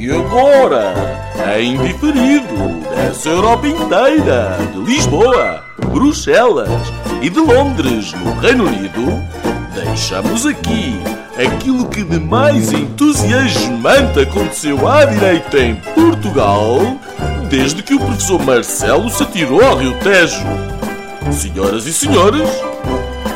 [0.00, 0.94] E agora,
[1.60, 5.62] em diferido, dessa Europa inteira, de Lisboa,
[5.92, 6.70] Bruxelas
[7.20, 9.22] e de Londres, no Reino Unido,
[9.74, 10.98] deixamos aqui
[11.36, 16.78] aquilo que de mais entusiasmante aconteceu à direita em Portugal
[17.50, 20.46] desde que o professor Marcelo se atirou ao Rio Tejo.
[21.30, 22.48] Senhoras e senhores,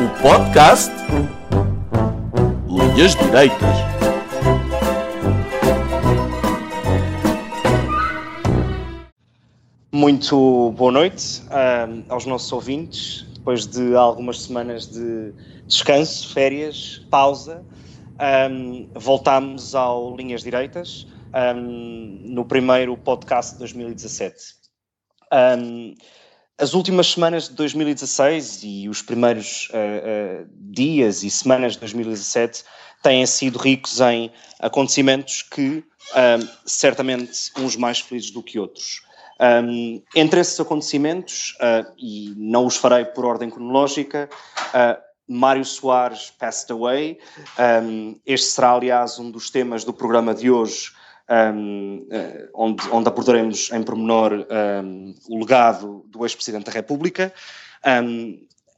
[0.00, 0.90] o podcast
[2.66, 3.83] Linhas Direitas.
[10.04, 13.24] Muito boa noite uh, aos nossos ouvintes.
[13.32, 15.32] Depois de algumas semanas de
[15.66, 17.64] descanso, férias, pausa,
[18.50, 21.06] um, voltámos ao Linhas Direitas
[21.56, 24.36] um, no primeiro podcast de 2017.
[25.32, 25.94] Um,
[26.58, 32.62] as últimas semanas de 2016 e os primeiros uh, uh, dias e semanas de 2017
[33.02, 34.30] têm sido ricos em
[34.60, 35.82] acontecimentos que,
[36.66, 39.00] certamente, uns mais felizes do que outros.
[39.44, 44.28] Um, entre esses acontecimentos, uh, e não os farei por ordem cronológica,
[44.68, 47.18] uh, Mário Soares passed away.
[47.58, 50.92] Um, este será, aliás, um dos temas do programa de hoje,
[51.28, 54.46] um, uh, onde, onde, abordaremos em pormenor
[55.28, 57.32] o legado do ex-presidente da República.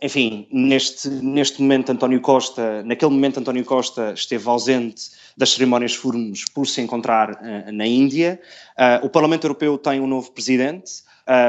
[0.02, 6.44] Enfim, neste, neste momento, António Costa, naquele momento, António Costa esteve ausente das cerimónias fúnebres
[6.44, 8.38] por se encontrar uh, na Índia.
[8.78, 11.02] Uh, o Parlamento Europeu tem um novo presidente,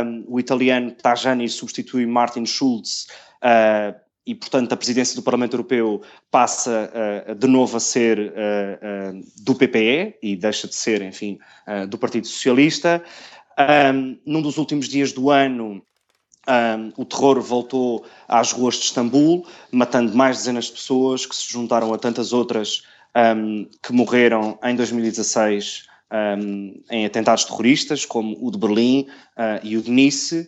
[0.05, 3.07] um, o italiano Tajani substitui Martin Schulz
[3.43, 3.93] uh,
[4.25, 6.91] e, portanto, a presidência do Parlamento Europeu passa
[7.39, 8.33] de novo a ser
[9.37, 11.39] do PPE e deixa de ser, enfim,
[11.87, 13.01] do Partido Socialista.
[13.57, 15.81] Um, num dos últimos dias do ano,
[16.47, 21.51] um, o terror voltou às ruas de Istambul, matando mais dezenas de pessoas que se
[21.51, 22.83] juntaram a tantas outras
[23.15, 25.87] um, que morreram em 2016
[26.39, 30.47] um, em atentados terroristas, como o de Berlim uh, e o de Nice.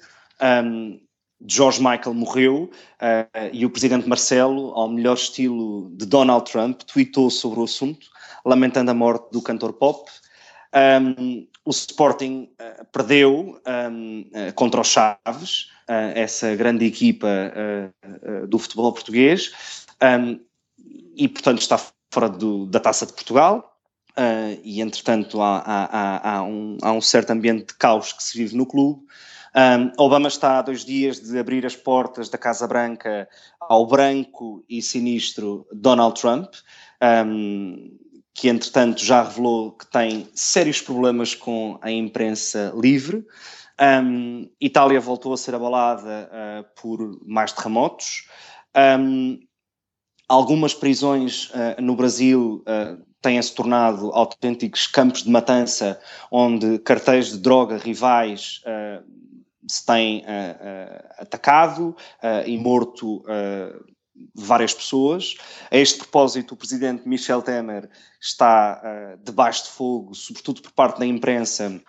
[1.47, 2.70] George Michael morreu
[3.02, 8.08] uh, e o presidente Marcelo, ao melhor estilo de Donald Trump, tweetou sobre o assunto,
[8.45, 10.10] lamentando a morte do cantor pop.
[10.76, 13.61] Um, o Sporting uh, perdeu
[13.92, 15.70] um, uh, contra os Chaves,
[16.14, 17.27] essa grande equipa
[18.47, 19.52] do futebol português,
[20.03, 20.39] um,
[21.15, 21.80] e portanto está
[22.11, 23.75] fora do, da Taça de Portugal,
[24.11, 28.37] uh, e entretanto há, há, há, um, há, um, certo ambiente de caos que se
[28.37, 29.02] vive no clube.
[29.55, 33.27] Um, Obama está há dois dias de abrir as portas da Casa Branca
[33.59, 36.53] ao branco e sinistro Donald Trump,
[37.25, 37.98] um,
[38.39, 43.26] que entretanto já revelou que tem sérios problemas com a imprensa livre.
[43.82, 48.30] Um, Itália voltou a ser abalada uh, por mais terremotos.
[48.73, 49.42] Um,
[50.26, 55.99] algumas prisões uh, no Brasil uh, têm-se tornado autênticos campos de matança,
[56.32, 59.04] onde cartéis de droga rivais uh,
[59.67, 60.23] se têm
[61.20, 61.95] atacado
[62.48, 63.23] e morto
[64.33, 65.35] várias pessoas.
[65.71, 67.89] A este propósito, o presidente Michel Temer
[68.21, 71.81] está debaixo de fogo, sobretudo por parte da imprensa,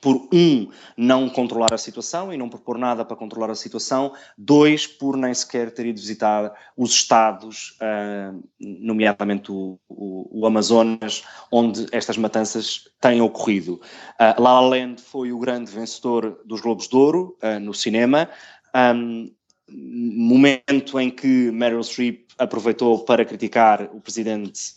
[0.00, 4.86] por um, não controlar a situação e não propor nada para controlar a situação, dois,
[4.86, 11.86] por nem sequer ter ido visitar os estados, uh, nomeadamente o, o, o, Amazonas, onde
[11.92, 13.74] estas matanças têm ocorrido.
[14.20, 18.28] Uh, La La Land foi o grande vencedor dos Globos de Ouro uh, no cinema,
[18.74, 19.30] um,
[19.68, 24.74] momento em que Meryl Streep aproveitou para criticar o presidente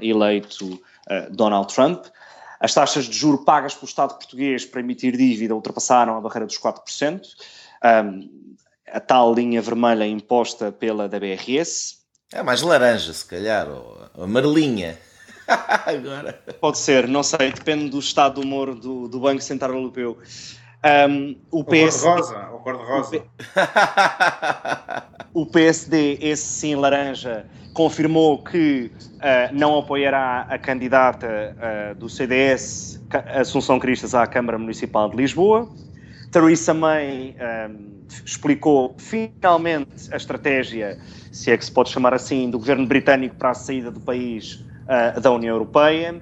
[0.00, 0.80] eleito
[1.30, 2.06] Donald Trump,
[2.64, 6.58] as taxas de juro pagas pelo Estado português para emitir dívida ultrapassaram a barreira dos
[6.58, 7.20] 4%.
[7.84, 8.54] Um,
[8.90, 11.98] a tal linha vermelha imposta pela da BRS.
[12.32, 14.98] É mais laranja, se calhar, ou amarelinha.
[15.46, 16.32] Agora.
[16.58, 20.16] Pode ser, não sei, depende do estado do humor do, do Banco Central Europeu.
[20.84, 22.02] Um, o PS...
[22.02, 23.22] cor-de-rosa, o cor-de-rosa.
[25.32, 33.02] O PSD, esse sim laranja, confirmou que uh, não apoiará a candidata uh, do CDS,
[33.34, 35.68] Assunção Cristas, à Câmara Municipal de Lisboa.
[36.30, 37.34] Theresa May
[37.70, 40.98] um, explicou finalmente a estratégia,
[41.32, 44.64] se é que se pode chamar assim, do governo britânico para a saída do país
[44.84, 46.20] uh, da União Europeia.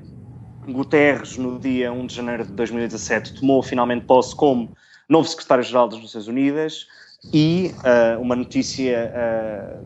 [0.66, 4.70] Guterres, no dia 1 de janeiro de 2017, tomou finalmente posse como
[5.08, 6.86] novo secretário-geral das Nações Unidas
[7.32, 9.84] e uh, uma notícia uh,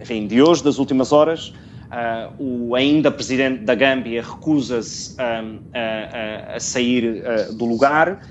[0.00, 6.56] enfim, de hoje, das últimas horas, uh, o ainda presidente da Gâmbia recusa-se um, a,
[6.56, 8.22] a, sair do lugar.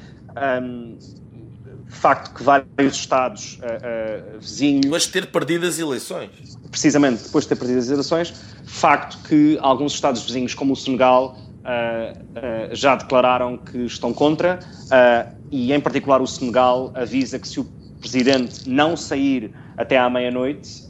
[0.61, 0.97] Um,
[1.89, 3.59] facto que vários Estados
[4.39, 5.05] vizinhos.
[5.05, 6.29] De ter perdido as eleições.
[6.69, 8.33] Precisamente, depois de ter perdido as eleições,
[8.65, 11.37] facto que alguns Estados vizinhos, como o Senegal,
[12.71, 14.59] já declararam que estão contra
[15.51, 17.65] e, em particular, o Senegal avisa que se o
[17.99, 20.87] presidente não sair até à meia-noite,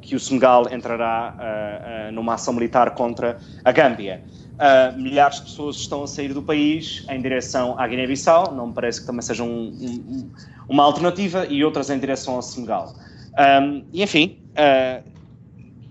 [0.00, 4.22] que o Senegal entrará numa ação militar contra a Gâmbia.
[4.58, 8.72] Uh, milhares de pessoas estão a sair do país em direção à Guiné-Bissau, não me
[8.72, 10.30] parece que também seja um, um,
[10.68, 12.92] uma alternativa, e outras em direção ao Senegal.
[13.38, 15.08] Um, e enfim, uh,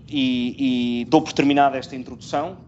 [0.06, 2.58] e, e, dou por terminada esta introdução,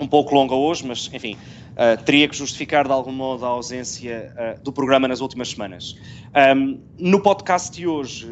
[0.00, 1.36] um pouco longa hoje, mas enfim,
[1.72, 4.32] uh, teria que justificar de algum modo a ausência
[4.62, 5.96] do programa nas últimas semanas.
[6.56, 8.26] Um, no podcast de hoje,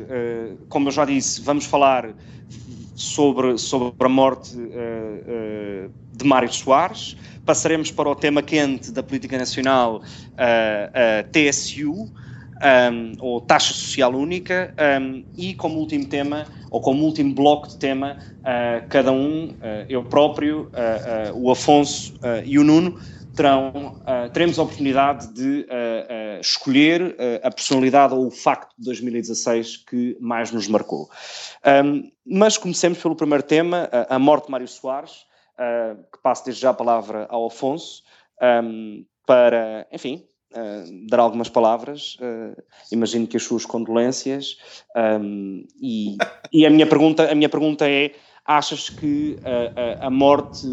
[0.68, 2.14] como eu já disse, vamos falar
[2.94, 4.56] sobre, sobre a morte
[6.12, 7.16] de Mário Soares.
[7.44, 10.02] Passaremos para o tema quente da política nacional,
[10.36, 12.10] a TSU,
[12.92, 17.76] um, ou taxa social única, um, e como último tema, ou como último bloco de
[17.78, 19.56] tema, uh, cada um, uh,
[19.88, 22.14] eu próprio, uh, o Afonso
[22.44, 22.98] e o Nuno,
[23.34, 24.02] terão,
[24.32, 25.64] teremos a oportunidade de
[26.40, 31.08] escolher a personalidade ou o facto de 2016 que mais nos marcou.
[31.84, 35.28] Um, mas comecemos pelo primeiro tema, a morte de Mário Soares
[35.58, 38.02] uh, que passo desde já a palavra ao Afonso,
[39.26, 42.16] para, enfim, uh, dar algumas palavras.
[42.20, 42.60] Uh,
[42.92, 44.58] imagino que as suas condolências.
[44.96, 46.16] Um, e,
[46.52, 48.12] e, a, minha pergunta, a minha pergunta é:
[48.44, 49.38] achas que
[50.00, 50.66] a, a morte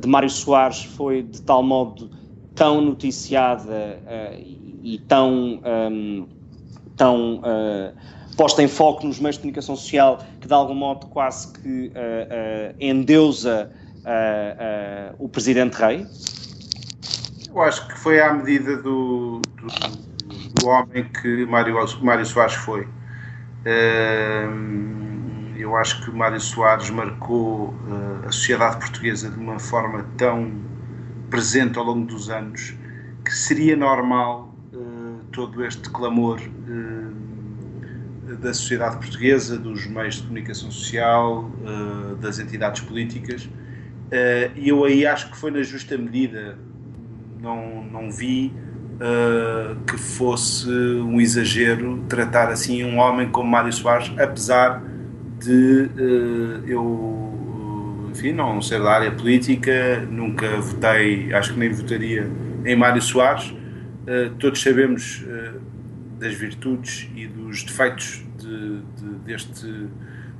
[0.00, 2.10] de Mário Soares foi de tal modo
[2.56, 4.00] tão noticiada
[4.38, 5.60] e, e, tão.
[5.64, 6.26] Um,
[6.96, 7.42] tão
[8.36, 11.90] posta em foco nos meios de comunicação social que de algum modo quase que uh,
[11.90, 13.70] uh, endeusa
[14.00, 16.06] uh, o presidente rei?
[17.54, 19.66] Eu acho que foi à medida do, do,
[20.60, 22.88] do homem que Mário, Mário Soares foi.
[25.56, 27.72] eu acho que Mário Soares marcou
[28.26, 30.52] a sociedade portuguesa de uma forma tão
[31.30, 32.74] presente ao longo dos anos
[33.24, 34.52] que seria normal
[35.30, 36.40] todo este clamor
[38.40, 41.48] da sociedade portuguesa, dos meios de comunicação social,
[42.20, 43.48] das entidades políticas,
[44.56, 46.58] e eu aí acho que foi na justa medida.
[47.44, 48.50] Não, não vi
[48.94, 54.82] uh, que fosse um exagero tratar assim um homem como Mário Soares, apesar
[55.38, 55.90] de
[56.66, 62.30] eu, enfim, não ser da área política, nunca votei, acho que nem votaria
[62.64, 63.54] em Mário Soares.
[64.38, 65.22] todos sabemos
[66.18, 69.86] das virtudes e dos defeitos de, de, deste,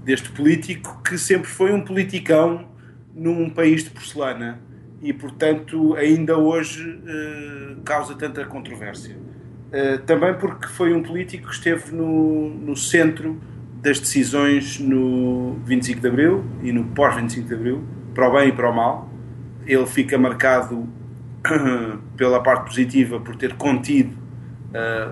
[0.02, 2.66] deste político que sempre foi um politicão
[3.14, 4.58] num país de porcelana
[5.04, 9.16] e, portanto, ainda hoje eh, causa tanta controvérsia.
[9.70, 13.38] Eh, também porque foi um político que esteve no, no centro
[13.82, 17.84] das decisões no 25 de Abril e no pós-25 de Abril,
[18.14, 19.10] para o bem e para o mal.
[19.66, 20.88] Ele fica marcado
[22.16, 24.16] pela parte positiva por ter contido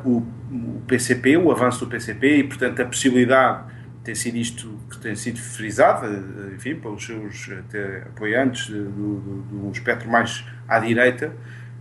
[0.05, 3.65] uh, o o PCP, o avanço do PCP e, portanto, a possibilidade
[4.05, 6.07] tem sido isto que tem sido frisado,
[6.55, 11.33] enfim, pelos seus até apoiantes do, do espectro mais à direita,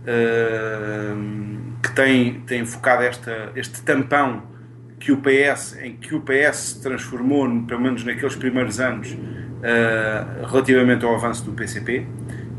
[0.02, 4.44] uh, que tem, tem focado esta, este tampão
[5.00, 10.46] que o PS, em que o PS se transformou, pelo menos naqueles primeiros anos, uh,
[10.46, 12.06] relativamente ao avanço do PCP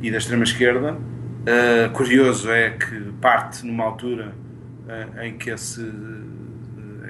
[0.02, 0.94] e da extrema-esquerda.
[0.94, 4.36] Uh, curioso é que parte numa altura
[5.22, 5.82] em que, esse,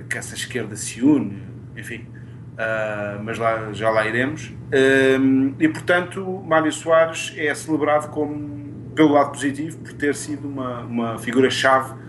[0.07, 1.41] que essa esquerda se une,
[1.75, 2.05] enfim,
[2.53, 4.53] uh, mas lá, já lá iremos.
[4.71, 10.81] Ehm, e portanto, Mário Soares é celebrado como, pelo lado positivo, por ter sido uma,
[10.81, 12.03] uma figura-chave,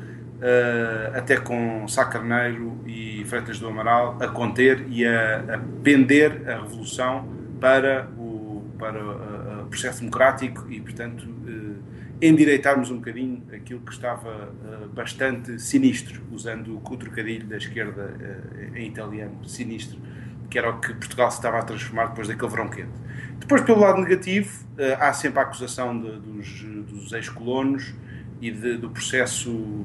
[1.14, 6.60] até com Sá Carneiro e Freitas do Amaral, a conter e a, a pender a
[6.60, 7.26] revolução
[7.58, 9.02] para o, para
[9.62, 11.26] o processo democrático e, portanto,
[12.20, 18.76] endireitarmos um bocadinho aquilo que estava uh, bastante sinistro, usando o trocadilho da esquerda uh,
[18.76, 19.98] em italiano, sinistro,
[20.54, 22.92] que era o que Portugal se estava a transformar depois daquele verão quente.
[23.40, 27.92] Depois, pelo lado negativo, uh, há sempre a acusação de, dos, dos ex-colonos
[28.40, 29.84] e de, do processo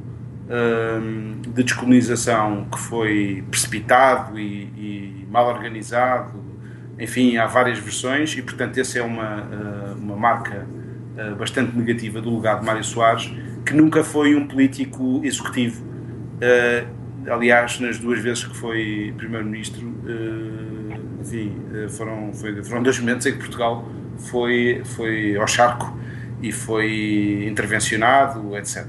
[1.54, 6.44] de descolonização que foi precipitado e, e, mal organizado.
[6.98, 9.44] Enfim, há várias versões e, portanto, essa é uma,
[9.96, 10.68] uma marca
[11.16, 13.32] eh, bastante negativa do legado de Mário Soares,
[13.64, 15.86] que nunca foi um político executivo.
[17.30, 19.82] Aliás, nas duas vezes que foi Primeiro-Ministro,
[21.22, 21.56] enfim,
[21.90, 25.98] foram, foi, foram dois momentos em que Portugal foi, foi ao charco
[26.42, 28.86] e foi intervencionado, etc.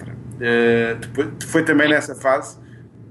[1.01, 2.59] depois, foi também nessa fase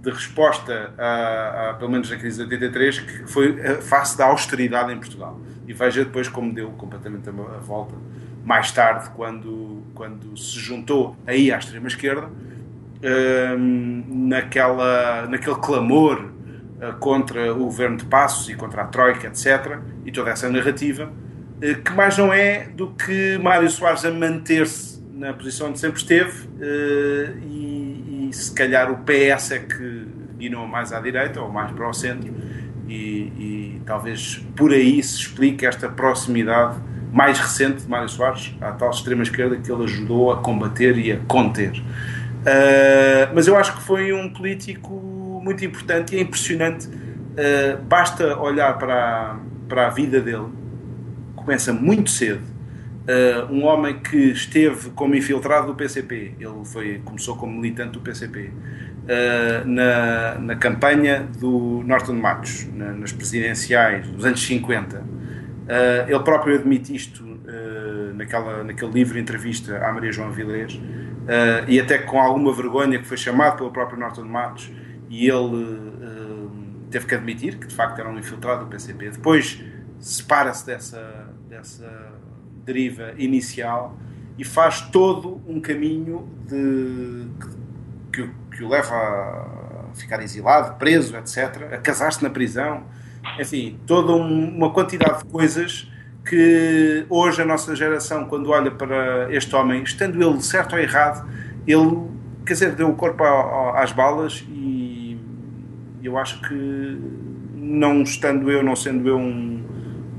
[0.01, 4.25] de resposta, a, a, pelo menos na crise de 83, que foi a face da
[4.25, 5.39] austeridade em Portugal.
[5.67, 7.95] E veja depois como deu completamente a volta
[8.45, 12.29] mais tarde, quando, quando se juntou aí à extrema-esquerda,
[14.07, 16.31] naquela, naquele clamor
[16.99, 21.11] contra o governo de Passos e contra a Troika, etc., e toda essa narrativa,
[21.83, 26.47] que mais não é do que Mário Soares a manter-se na posição onde sempre esteve
[27.43, 31.89] e, e se calhar o PS é que guinou mais à direita ou mais para
[31.89, 32.33] o centro
[32.87, 36.79] e, e, talvez por aí se explique esta proximidade
[37.11, 41.17] mais recente de Mário Soares à tal extrema-esquerda que ele ajudou a combater e a
[41.27, 41.73] conter.
[42.39, 46.87] Uh, mas eu acho que foi um político muito importante e é impressionante.
[46.87, 50.47] Uh, basta olhar para a, para a vida dele,
[51.35, 52.41] começa muito cedo.
[52.41, 58.01] Uh, um homem que esteve como infiltrado do PCP, ele foi, começou como militante do
[58.01, 58.51] PCP,
[59.65, 65.03] na, na campanha do Norton Matos, na, nas presidenciais dos anos 50.
[66.07, 67.25] ele próprio admite isto
[68.13, 70.79] naquela, naquele livro entrevista à Maria João Vilés
[71.29, 74.71] uh, e até com alguma vergonha que foi chamado pelo próprio Norton Matos
[75.09, 76.51] e ele uh,
[76.89, 79.11] teve que admitir que de facto era um infiltrado do PCP.
[79.11, 79.63] Depois
[79.99, 82.13] separa-se dessa, dessa
[82.65, 83.95] deriva inicial
[84.37, 87.27] e faz todo um caminho de,
[88.11, 92.85] que, que o leva a ficar exilado, preso, etc., a casar-se na prisão,
[93.39, 95.91] enfim, toda uma quantidade de coisas
[96.29, 101.27] que hoje a nossa geração, quando olha para este homem, estando ele certo ou errado,
[101.65, 102.03] ele,
[102.45, 103.23] quer dizer, deu o corpo
[103.73, 105.17] às balas e
[106.03, 107.01] eu acho que,
[107.55, 109.65] não estando eu, não sendo eu um,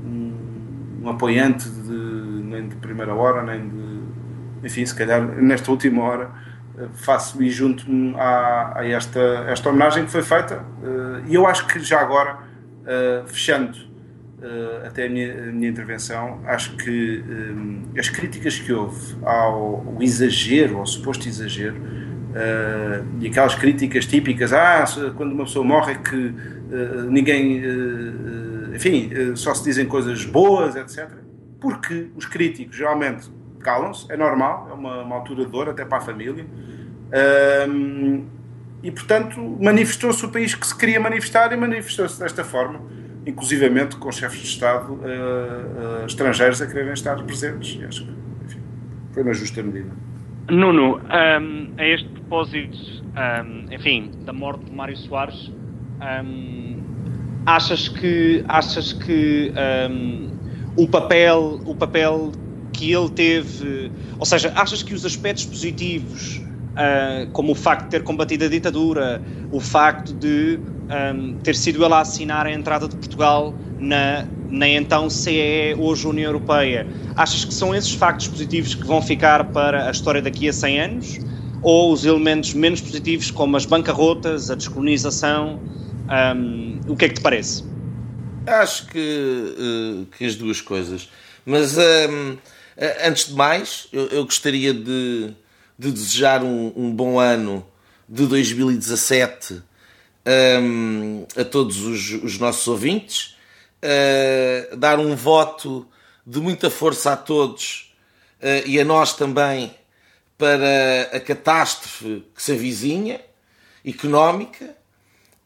[0.05, 4.01] um, um apoiante de, nem de primeira hora, nem de.
[4.67, 6.29] Enfim, se calhar nesta última hora
[6.93, 10.63] faço e junto-me a, a, esta, esta homenagem que foi feita.
[10.83, 12.39] Eh, e eu acho que já agora,
[12.85, 13.90] eh, fechando
[14.41, 19.15] uh, até a minha, a minha, intervenção, acho que um, eh, as críticas que houve
[19.23, 25.63] ao, ao exagero, ao suposto exagero, uh, e aquelas críticas típicas, ah, quando uma pessoa
[25.63, 27.61] morre é que uh, ninguém,
[28.73, 31.09] enfim, só se dizem coisas boas, etc.
[31.59, 33.29] Porque os críticos geralmente
[33.59, 36.45] calam-se, é normal, é uma, uma, altura de dor até para a família.
[37.69, 38.25] Um,
[38.81, 42.81] e, portanto, manifestou-se o país que se queria manifestar e manifestou-se desta forma
[43.25, 47.77] inclusivamente com chefes de Estado uh, uh, estrangeiros a quererem estar presentes.
[47.79, 48.11] E acho que
[48.45, 48.59] enfim,
[49.11, 49.91] foi na justa medida.
[50.49, 55.51] Nuno, um, a este propósito, um, enfim, da morte de Mário Soares,
[56.01, 56.77] um,
[57.45, 59.53] achas que, achas que
[60.75, 62.31] o, papel, o papel
[62.73, 67.89] que ele teve, ou seja, achas que os aspectos positivos, uh, como o facto de
[67.89, 70.59] ter combatido a ditadura, o facto de
[70.91, 76.07] um, ter sido ele a assinar a entrada de Portugal na, na então CEE, hoje
[76.07, 76.85] União Europeia.
[77.15, 80.79] Achas que são esses factos positivos que vão ficar para a história daqui a 100
[80.79, 81.19] anos?
[81.61, 85.59] Ou os elementos menos positivos, como as bancarrotas, a descolonização?
[86.35, 87.63] Um, o que é que te parece?
[88.47, 91.07] Acho que, uh, que as duas coisas.
[91.45, 92.37] Mas um,
[93.05, 95.33] antes de mais, eu, eu gostaria de,
[95.81, 97.65] de desejar um, um, bom ano
[98.07, 99.63] de 2017
[100.61, 103.35] um, a todos os, os nossos ouvintes,
[103.83, 105.87] uh, dar um voto
[106.23, 107.95] de muita força a todos
[108.43, 109.73] uh, e a nós também
[110.37, 113.19] para a catástrofe que se avizinha,
[113.83, 114.75] económica.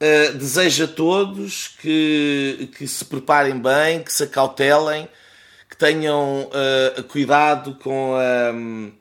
[0.01, 5.07] Uh, desejo a todos que, que se preparem bem, que se acautelem,
[5.69, 8.51] que tenham uh, cuidado com a.
[8.51, 8.91] Um,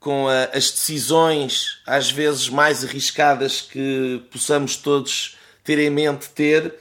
[0.00, 6.74] com a, as decisões às vezes mais arriscadas que possamos todos ter em mente ter,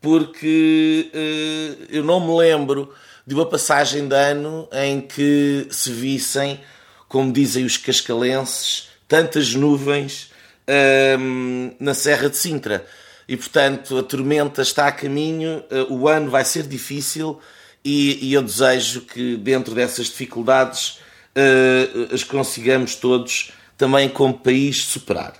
[0.00, 2.92] porque uh, eu não me lembro
[3.26, 6.60] de uma passagem de ano em que se vissem,
[7.08, 10.30] como dizem os cascalenses, tantas nuvens
[10.66, 12.86] uh, na Serra de Sintra.
[13.28, 17.38] E portanto a tormenta está a caminho, uh, o ano vai ser difícil
[17.84, 21.01] e, e eu desejo que dentro dessas dificuldades
[21.36, 25.34] uh, as consigamos todos também como país superar.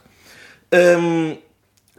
[0.73, 1.37] Um,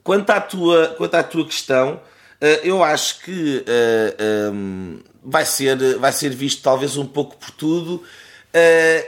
[0.03, 5.97] quanto, à tua, quanto à tua questão, uh, eu acho que uh, um, vai, ser,
[5.97, 8.03] vai ser visto talvez um pouco por tudo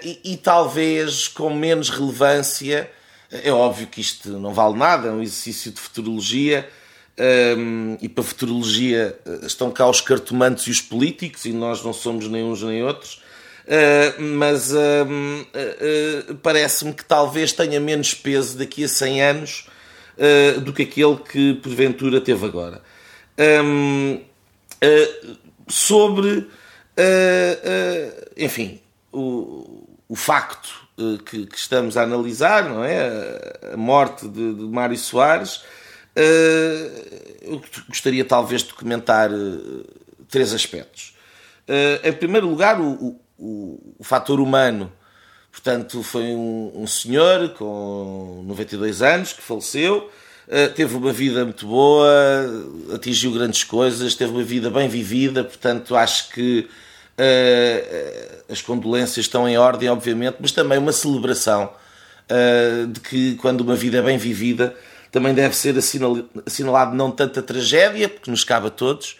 [0.04, 2.90] e, e, talvez com menos relevância.
[3.30, 6.68] É óbvio que isto não vale nada, é um exercício de futurologia.
[7.18, 12.28] Um, e para futurologia estão cá os cartomantes e os políticos, e nós não somos
[12.28, 13.22] nem uns nem outros.
[13.66, 19.68] Uh, mas uh, uh, parece-me que talvez tenha menos peso daqui a 100 anos
[20.64, 22.82] do que aquele que porventura teve agora.
[23.38, 24.22] Um,
[25.68, 26.48] sobre,
[28.38, 28.80] enfim,
[29.12, 30.70] o, o facto
[31.26, 33.58] que, que, estamos a analisar, não é?
[33.74, 35.66] A morte de, de Mário Soares,
[37.42, 39.30] eu gostaria talvez de comentar
[40.30, 41.14] três aspectos.
[42.02, 44.92] em primeiro lugar, o, o, o fator humano.
[45.52, 50.10] Portanto, foi um, um, senhor com 92 anos que faleceu,
[50.48, 52.10] uh, teve uma vida muito boa,
[52.94, 56.68] atingiu grandes coisas, teve uma vida bem vivida, portanto, acho que
[57.18, 61.72] uh, as condolências estão em ordem, obviamente, mas também uma celebração
[62.30, 64.76] uh, de que quando uma vida é bem vivida
[65.10, 69.18] também deve ser assinal, assinalado não tanto a tragédia, porque nos cabe a todos,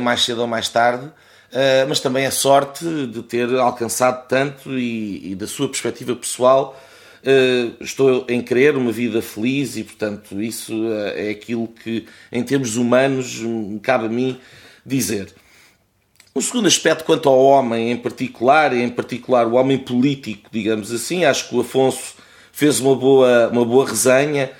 [0.00, 1.12] mais cedo ou mais tarde,
[1.50, 6.80] Uh, mas também a sorte de ter alcançado tanto e, e da sua perspectiva pessoal.
[7.24, 12.44] Uh, estou em querer uma vida feliz e, portanto, isso uh, é aquilo que, em
[12.44, 14.38] termos humanos, me cabe a mim
[14.86, 15.34] dizer.
[16.36, 20.92] Um segundo aspecto, quanto ao homem em particular, e em particular o homem político, digamos
[20.92, 22.14] assim, acho que o Afonso
[22.52, 24.52] fez uma boa, uma boa resenha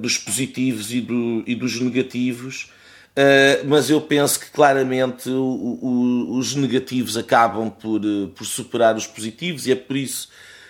[0.00, 2.70] dos positivos e, do, e dos negativos.
[3.18, 5.42] Uh, mas eu penso que claramente o,
[5.82, 10.28] o, os negativos acabam por, uh, por superar os positivos e é por isso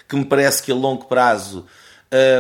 [0.09, 1.67] que me parece que a longo prazo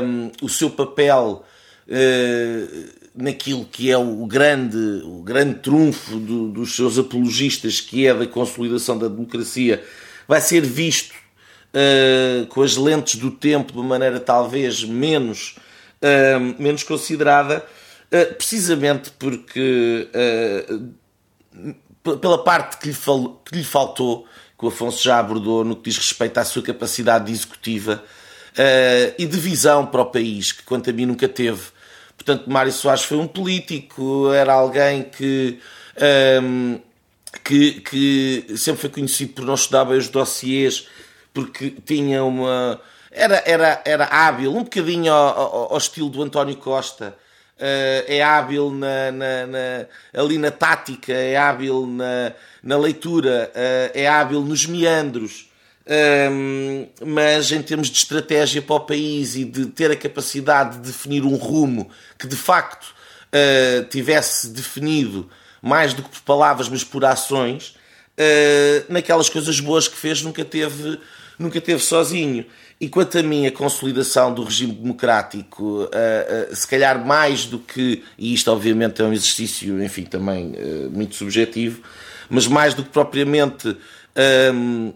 [0.02, 1.44] um, o seu papel
[1.86, 8.14] uh, naquilo que é o grande, o grande trunfo do, dos seus apologistas, que é
[8.14, 9.84] da consolidação da democracia,
[10.26, 11.14] vai ser visto
[12.48, 15.56] com as lentes do tempo de maneira talvez menos,
[16.58, 17.64] menos considerada
[18.10, 20.08] eh, precisamente porque
[20.72, 24.26] uh, pela parte que lhe, fal, que lhe, faltou,
[24.58, 28.02] que o Afonso já abordou no que diz respeito à sua capacidade executiva
[28.52, 31.62] uh, e de visão para o país, que quanto a mim nunca teve.
[32.16, 35.60] Portanto, Mário Soares foi um político, era alguém que,
[36.42, 36.80] um, ehm,
[37.44, 40.88] que, que, sempre foi conhecido por não estudar bem os dossiês,
[41.32, 42.80] porque tinha uma.
[43.10, 47.16] Era, era, era hábil, um bocadinho ao, ao, ao estilo do António Costa,
[48.06, 54.06] é hábil na, na, na, ali na tática, é hábil na, na leitura, uh, é
[54.06, 55.50] hábil nos meandros,
[55.86, 60.86] ehm, mas em termos de estratégia para o país e de ter a capacidade de
[60.88, 65.28] definir um rumo que de facto uh, tivesse definido
[65.60, 67.74] mais do que por palavras, mas por ações,
[68.88, 70.98] naquelas coisas boas que fez, nunca teve,
[71.38, 72.44] nunca teve sozinho.
[72.80, 77.58] E quanto a mim, a consolidação do regime democrático, uh, uh, se calhar mais do
[77.58, 81.82] que, e isto obviamente é um exercício, enfim, também uh, muito subjetivo,
[82.30, 83.76] mas mais do que propriamente
[84.54, 84.92] um,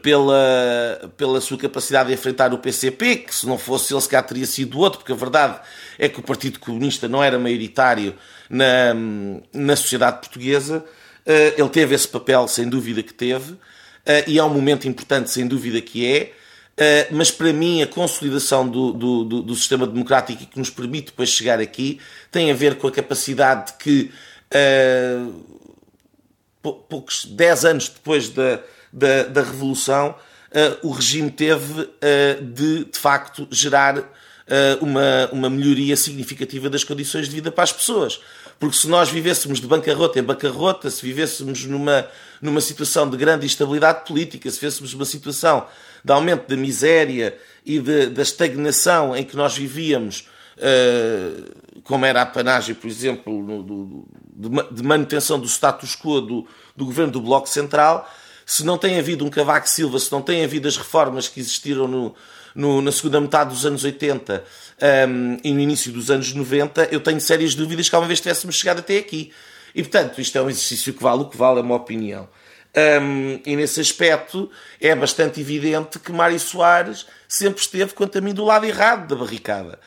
[0.00, 4.26] pela, pela sua capacidade de enfrentar o PCP, que se não fosse ele, se calhar
[4.26, 5.60] teria sido outro, porque a verdade
[5.98, 8.14] é que o Partido Comunista não era maioritário
[8.48, 8.94] na,
[9.52, 10.82] na sociedade portuguesa.
[11.26, 13.56] Ele teve esse papel, sem dúvida que teve,
[14.26, 16.32] e é um momento importante, sem dúvida que é.
[16.74, 21.06] Uh, mas para mim a consolidação do, do, do, do, sistema democrático que nos permite
[21.06, 22.00] depois chegar aqui
[22.32, 24.10] tem a ver com a capacidade que
[24.52, 25.32] uh,
[26.88, 28.58] poucos 10 anos depois da,
[28.92, 30.16] da, da Revolução
[30.50, 31.88] uh, o regime teve
[32.42, 34.12] de de facto gerar
[34.80, 38.20] uma, uma melhoria significativa das condições de vida para as pessoas.
[38.58, 42.06] Porque se nós vivêssemos de bancarrota em bancarrota, se vivêssemos numa,
[42.40, 45.66] numa situação de grande instabilidade política, se vivêssemos numa situação
[46.04, 52.22] de aumento da miséria e de, da estagnação em que nós vivíamos, uh, como era
[52.22, 57.12] a panagem, por exemplo, no, do, de, de, manutenção do status quo do, do governo
[57.12, 58.08] do Bloco Central,
[58.46, 61.88] se não tem havido um Cavaco Silva, se não tem havido as reformas que existiram
[61.88, 62.14] no,
[62.54, 64.44] no, na segunda metade dos anos 80
[64.82, 68.56] um, e no início dos anos 90, eu tenho sérias dúvidas que alguma vez tivéssemos
[68.56, 69.32] chegado até aqui.
[69.74, 72.28] E, portanto, isto é um exercício que vale o que vale, é uma opinião.
[72.76, 78.34] Um, e nesse aspecto é bastante evidente que Mário Soares sempre esteve, quanto a mim,
[78.34, 79.78] do lado errado da barricada.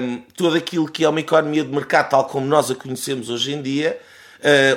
[0.00, 3.52] Um, tudo aquilo que é uma economia de mercado, tal como nós a conhecemos hoje
[3.52, 3.98] em dia,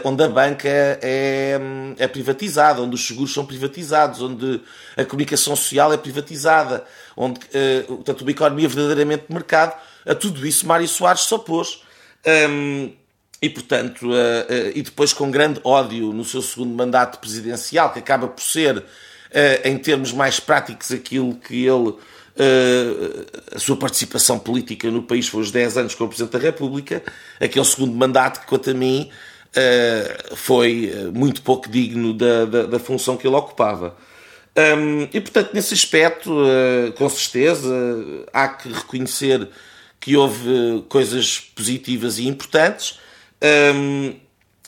[0.04, 1.60] onde a banca é,
[1.98, 4.62] é, privatizada, onde os seguros são privatizados, onde
[4.96, 6.86] a comunicação social é privatizada,
[7.18, 9.76] onde, uh, portanto, uma economia verdadeiramente de mercado,
[10.06, 11.82] a tudo isso Mário Soares se opôs.
[12.50, 12.92] Um,
[13.42, 18.28] e, portanto, uh, e depois com grande ódio no seu segundo mandato presidencial, que acaba
[18.28, 18.84] por ser,
[19.66, 21.94] em termos mais práticos, aquilo que ele.
[23.54, 27.04] a sua participação política no país foi os 10 anos como Presidente da República,
[27.40, 29.12] aquele segundo mandato que, quanto a mim,
[30.36, 33.96] foi muito pouco digno da, da, da função que ele ocupava.
[34.58, 36.34] Um, e, portanto, nesse aspecto,
[36.98, 37.76] com certeza,
[38.32, 39.50] há que reconhecer
[40.00, 43.00] que houve coisas positivas e importantes
[43.76, 44.16] um,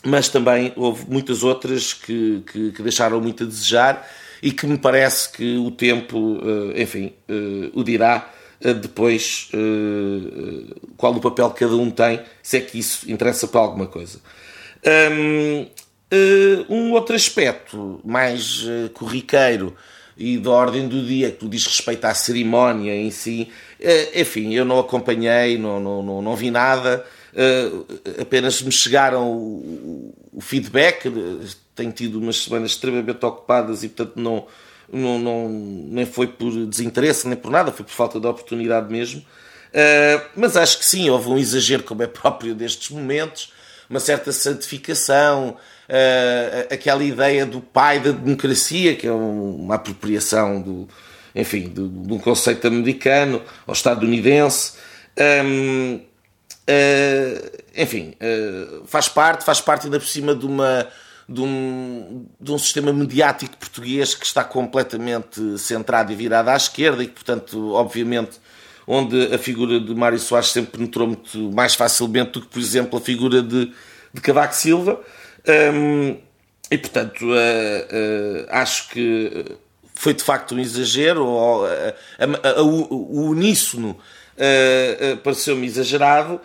[0.04, 4.08] mas também houve muitas outras que, que, que, deixaram muito a desejar
[4.42, 6.38] e que me parece que o tempo,
[6.76, 7.12] enfim,
[7.74, 8.30] o dirá
[8.80, 9.50] depois
[10.96, 14.20] qual o papel que cada um tem, se é que isso interessa para alguma coisa.
[16.70, 18.64] Um outro aspecto mais
[18.94, 19.76] corriqueiro
[20.16, 23.48] e da ordem do dia que diz respeito à cerimónia em si,
[24.14, 27.04] enfim, eu não acompanhei, não, não, não, não vi nada,
[28.20, 31.10] apenas me chegaram o, feedback,
[31.74, 34.46] tenho tido umas semanas extremamente ocupadas e portanto não
[34.90, 39.22] não, não, nem foi por desinteresse, nem por nada, foi por falta de oportunidade mesmo.
[40.34, 43.52] Mas acho que sim, houve um exagero, como é próprio destes momentos,
[43.88, 45.56] uma certa santificação,
[45.88, 50.88] uh, aquela ideia do pai da democracia, que é uma apropriação do,
[51.34, 54.74] enfim, de um conceito americano ou estadunidense.
[55.44, 56.00] Um, uh,
[56.68, 58.14] ah, enfim,
[58.86, 60.86] faz parte, faz parte ainda por cima de uma
[61.28, 67.02] de um, de um sistema mediático português que está completamente centrado e virado à esquerda
[67.02, 68.40] e que, portanto, obviamente,
[68.90, 72.98] onde a figura de Mário Soares sempre penetrou muito mais facilmente do que, por exemplo,
[72.98, 73.70] a figura de,
[74.14, 74.98] de Cavaco Silva.
[75.46, 76.16] Um,
[76.70, 79.44] e, portanto, uh, uh, acho que
[79.94, 83.98] foi de facto um exagero, ou, uh, o uníssono
[85.24, 86.40] pareceu-me exagerado,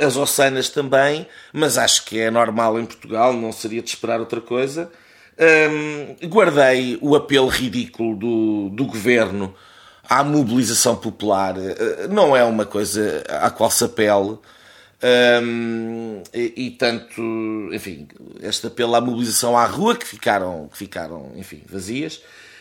[0.00, 4.40] as Ossanas também, mas acho que é normal em Portugal, não seria de esperar outra
[4.40, 4.88] coisa.
[5.36, 9.52] Um, guardei o apelo ridículo do, do governo
[10.08, 11.56] à mobilização popular.
[11.56, 14.38] Uh, não é uma coisa à qual se apele.
[15.42, 17.20] Um, e, e, tanto,
[17.72, 18.06] enfim,
[18.40, 22.16] este apelo à mobilização à rua que ficaram, que ficaram enfim, vazias.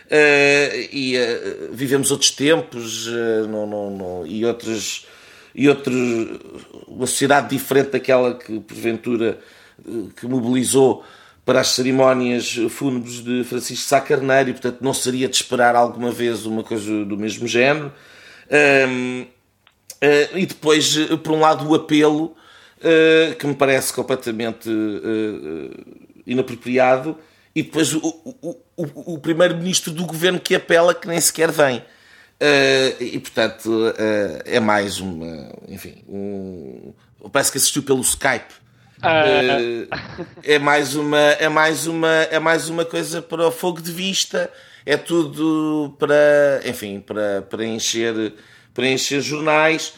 [0.08, 3.08] Uh, e uh, vivemos outros tempos
[3.48, 5.08] não, não, não, e outros
[5.54, 5.96] e outros,
[6.88, 9.38] uma sociedade diferente daquela que, porventura,
[10.16, 11.04] que mobilizou
[11.46, 16.12] para as cerimónias fúnebres de Francisco Sá Carneiro e, portanto, não seria de esperar alguma
[16.12, 17.92] vez uma coisa do mesmo género.
[18.52, 19.28] Um, uh,
[20.02, 22.36] ah, e depois, por um lado, o apelo,
[22.78, 25.72] uh, que me parece completamente uh,
[26.28, 27.18] inapropriado,
[27.56, 31.84] e depois o, o, o, o primeiro-ministro do governo que apela que nem sequer vem.
[33.00, 33.94] E portanto
[34.46, 35.52] é mais uma.
[35.68, 36.94] Enfim, um,
[37.30, 38.61] parece que assistiu pelo Skype.
[39.02, 39.88] Uh,
[40.44, 44.52] é mais uma é mais uma é mais uma coisa para o fogo de vista.
[44.86, 48.34] É tudo para enfim para para encher
[48.74, 49.94] para encher jornais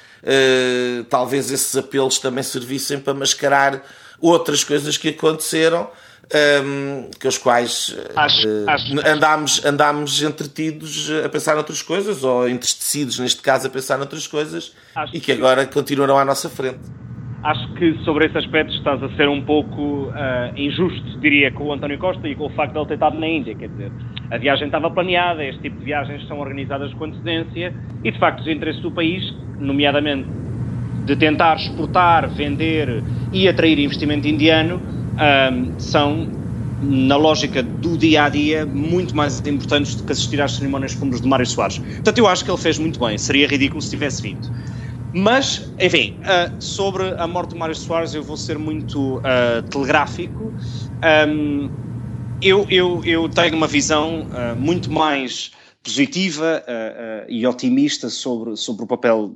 [1.09, 3.83] talvez esses apelos também servissem para mascarar
[4.21, 5.89] outras coisas que aconteceram
[6.33, 12.47] um, que os quais acho, uh, acho, andámos, andámos entretidos a pensar noutras coisas, ou
[12.47, 14.73] entristecidos, neste caso, a pensar noutras coisas,
[15.11, 16.79] e que agora continuarão à nossa frente.
[17.43, 20.13] Acho que sobre esse aspecto estás a ser um pouco uh,
[20.55, 23.27] injusto, diria, com o António Costa e com o facto de ele ter estado na
[23.27, 23.53] Índia.
[23.53, 23.91] Quer dizer,
[24.31, 28.39] a viagem estava planeada, este tipo de viagens são organizadas com antecedência e, de facto,
[28.39, 30.25] os interesses do país, nomeadamente
[31.05, 34.81] de tentar exportar, vender e atrair investimento indiano,
[35.13, 36.29] um, são,
[36.81, 41.21] na lógica do dia a dia, muito mais importantes do que assistir às cerimónias fúnebres
[41.21, 41.77] de Mário Soares.
[41.77, 44.49] Portanto, eu acho que ele fez muito bem, seria ridículo se tivesse vindo.
[45.13, 50.51] Mas, enfim, uh, sobre a morte de Mário Soares, eu vou ser muito uh, telegráfico.
[51.27, 51.69] Um,
[52.41, 55.51] eu, eu, eu, tenho uma visão uh, muito mais
[55.83, 56.63] positiva
[57.27, 59.35] e otimista sobre, sobre o papel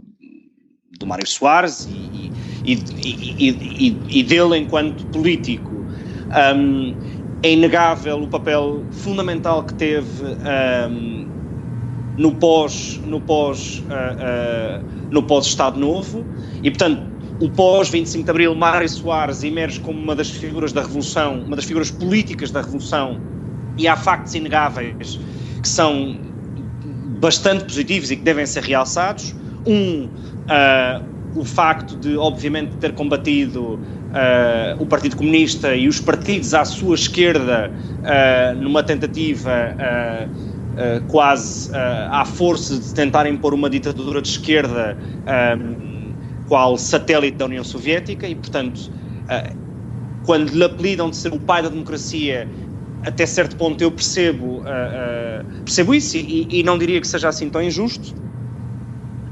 [0.97, 2.31] do Mário Soares e,
[2.63, 5.69] e, e, e, dele enquanto político.
[6.55, 6.95] Um,
[7.43, 10.23] é inegável o papel fundamental que teve
[10.89, 11.26] um,
[12.17, 16.25] no pós no pós uh, uh, no pós Estado Novo.
[16.63, 17.01] E portanto
[17.39, 21.55] o pós 25 de Abril Mário Soares emerge como uma das figuras da revolução uma
[21.55, 23.19] das figuras políticas da revolução.
[23.77, 25.19] E há factos inegáveis
[25.61, 26.17] que são
[27.19, 29.35] bastante positivos e que devem ser realçados.
[29.65, 36.53] Um uh, o facto de, obviamente, ter combatido uh, o Partido Comunista e os partidos
[36.53, 40.46] à sua esquerda uh, numa tentativa uh,
[41.07, 41.69] quase
[42.09, 44.97] à força de tentar impor uma ditadura de esquerda
[46.47, 48.79] qual satélite da União Soviética e, portanto,
[50.23, 52.47] quando lhe apelidam de ser o pai da democracia
[53.05, 54.63] até certo ponto eu percebo,
[55.65, 58.13] percebo isso e, e não diria que seja assim tão injusto,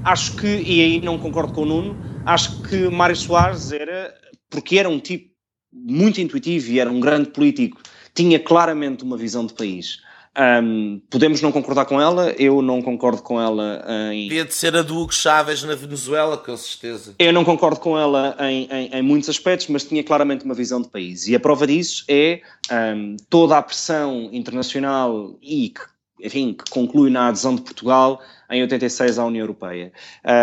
[0.05, 4.13] Acho que, e aí não concordo com o Nuno, acho que Mário Soares era,
[4.51, 5.33] porque era um tipo
[5.73, 7.81] muito intuitivo e era um grande político,
[8.13, 9.97] tinha claramente uma visão de país.
[10.37, 14.27] Um, podemos não concordar com ela, eu não concordo com ela em.
[14.27, 17.15] Devia de ser a do Hugo Chávez na Venezuela, com certeza.
[17.17, 20.81] Eu não concordo com ela em, em, em, muitos aspectos, mas tinha claramente uma visão
[20.81, 21.27] de país.
[21.27, 25.81] E a prova disso é um, toda a pressão internacional e que
[26.21, 29.91] enfim, que conclui na adesão de Portugal em 86 à União Europeia.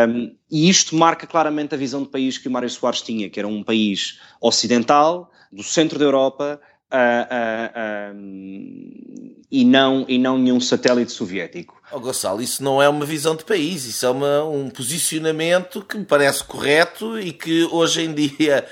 [0.08, 3.38] Um, e isto marca claramente a visão de país que o Mário Soares tinha, que
[3.38, 6.60] era um país ocidental, do centro da Europa,
[6.92, 11.80] uh, uh, um, e, não, e não nenhum satélite soviético.
[11.90, 15.98] Oh, Gonçalo, isso não é uma visão de país, isso é uma, um posicionamento que
[15.98, 18.66] me parece correto e que hoje em dia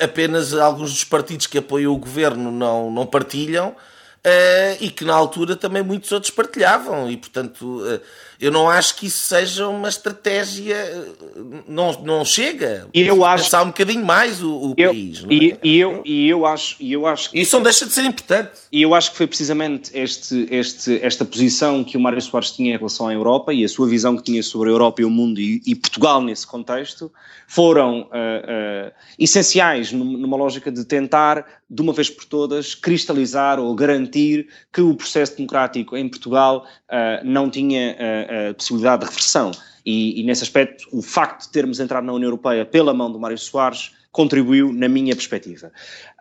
[0.00, 3.74] apenas alguns dos partidos que apoiam o governo não, não partilham.
[4.24, 8.00] Uh, e que na altura também muitos outros partilhavam, e portanto uh,
[8.42, 10.76] eu não acho que isso seja uma estratégia,
[11.68, 12.88] não, não chega.
[12.92, 15.22] Eu acho pensar um bocadinho mais o, o eu, país.
[15.22, 15.32] É?
[15.32, 18.04] E, e, eu, e eu acho, e eu acho que, isso não deixa de ser
[18.04, 18.50] importante.
[18.72, 22.74] E eu acho que foi precisamente este, este, esta posição que o Mário Soares tinha
[22.74, 25.10] em relação à Europa e a sua visão que tinha sobre a Europa e o
[25.10, 27.12] mundo e, e Portugal nesse contexto
[27.46, 33.74] foram uh, uh, essenciais numa lógica de tentar, de uma vez por todas, cristalizar ou
[33.74, 37.96] garantir que o processo democrático em Portugal uh, não tinha
[38.50, 39.50] a possibilidade de reversão.
[39.84, 43.18] E, e, nesse aspecto, o facto de termos entrado na União Europeia pela mão do
[43.18, 45.72] Mário Soares contribuiu na minha perspectiva.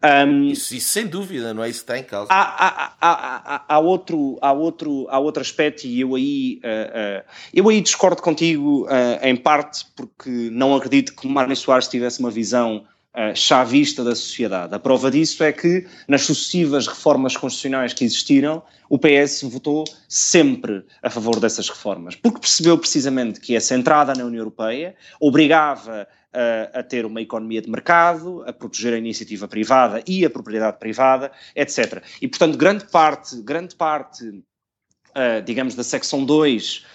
[0.02, 2.32] Um, isso, isso, sem dúvida, não é isso que está em causa.
[2.32, 7.32] Há, há, há, há, outro, há, outro, há outro aspecto e eu aí, uh, uh,
[7.54, 12.32] eu aí discordo contigo uh, em parte porque não acredito que Mário Soares tivesse uma
[12.32, 14.74] visão uh, chavista da sociedade.
[14.74, 20.84] A prova disso é que, nas sucessivas reformas constitucionais que existiram, o PS votou sempre
[21.02, 26.80] a favor dessas reformas, porque percebeu precisamente que essa entrada na União Europeia obrigava uh,
[26.80, 31.32] a ter uma economia de mercado, a proteger a iniciativa privada e a propriedade privada,
[31.56, 32.04] etc.
[32.22, 36.86] E, portanto, grande parte, grande parte, uh, digamos, da secção 2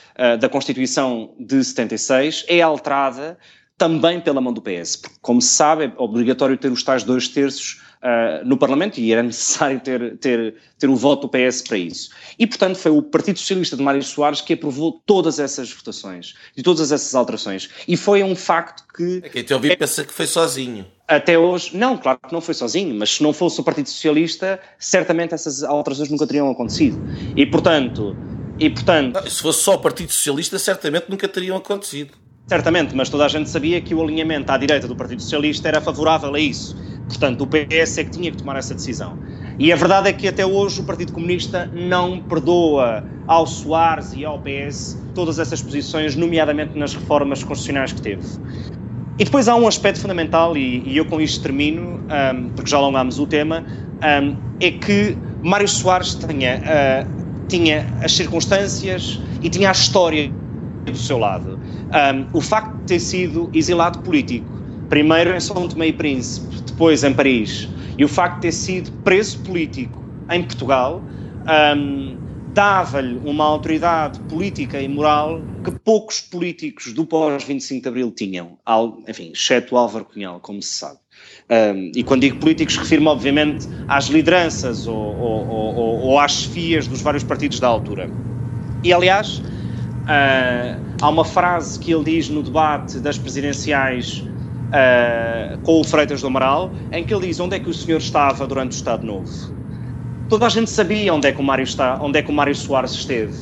[0.40, 3.36] da Constituição de 76 é alterada
[3.78, 7.28] também pela mão do PS, porque, como se sabe, é obrigatório ter os tais dois
[7.28, 11.76] terços uh, no Parlamento e era necessário ter, ter, ter o voto do PS para
[11.76, 12.10] isso.
[12.38, 16.62] E, portanto, foi o Partido Socialista de Mário Soares que aprovou todas essas votações e
[16.62, 17.68] todas essas alterações.
[17.86, 19.20] E foi um facto que.
[19.22, 20.86] É quem te ouviu é, pensa que foi sozinho.
[21.06, 24.58] Até hoje, não, claro que não foi sozinho, mas se não fosse o Partido Socialista,
[24.78, 26.98] certamente essas alterações nunca teriam acontecido.
[27.36, 28.16] E, portanto.
[28.58, 32.25] E, portanto se fosse só o Partido Socialista, certamente nunca teriam acontecido.
[32.48, 35.80] Certamente, mas toda a gente sabia que o alinhamento à direita do Partido Socialista era
[35.80, 36.76] favorável a isso.
[37.08, 39.18] Portanto, o PS é que tinha que tomar essa decisão.
[39.58, 44.24] E a verdade é que até hoje o Partido Comunista não perdoa ao Soares e
[44.24, 48.22] ao PS todas essas posições, nomeadamente nas reformas constitucionais que teve.
[49.18, 52.76] E depois há um aspecto fundamental, e, e eu com isto termino, um, porque já
[52.76, 53.64] alongámos o tema,
[54.22, 60.30] um, é que Mário Soares tinha, uh, tinha as circunstâncias e tinha a história
[60.84, 61.58] do seu lado.
[61.94, 67.04] Um, o facto de ter sido exilado político, primeiro em São Tomé e Príncipe, depois
[67.04, 71.06] em Paris, e o facto de ter sido preso político em Portugal,
[71.76, 72.18] um,
[72.54, 78.58] dava-lhe uma autoridade política e moral que poucos políticos do pós-25 de Abril tinham,
[79.08, 80.98] enfim, exceto Álvaro Cunhal, como se sabe.
[81.50, 86.86] Um, e quando digo políticos, refiro-me obviamente às lideranças ou, ou, ou, ou às chefias
[86.86, 88.10] dos vários partidos da altura.
[88.82, 89.42] E aliás,
[90.06, 94.24] Uh, há uma frase que ele diz no debate das presidenciais
[94.68, 97.98] uh, com o Freitas do Amaral, em que ele diz onde é que o senhor
[97.98, 99.52] estava durante o Estado Novo.
[100.28, 102.54] Toda a gente sabia onde é que o Mário, está, onde é que o Mário
[102.54, 103.34] Soares esteve.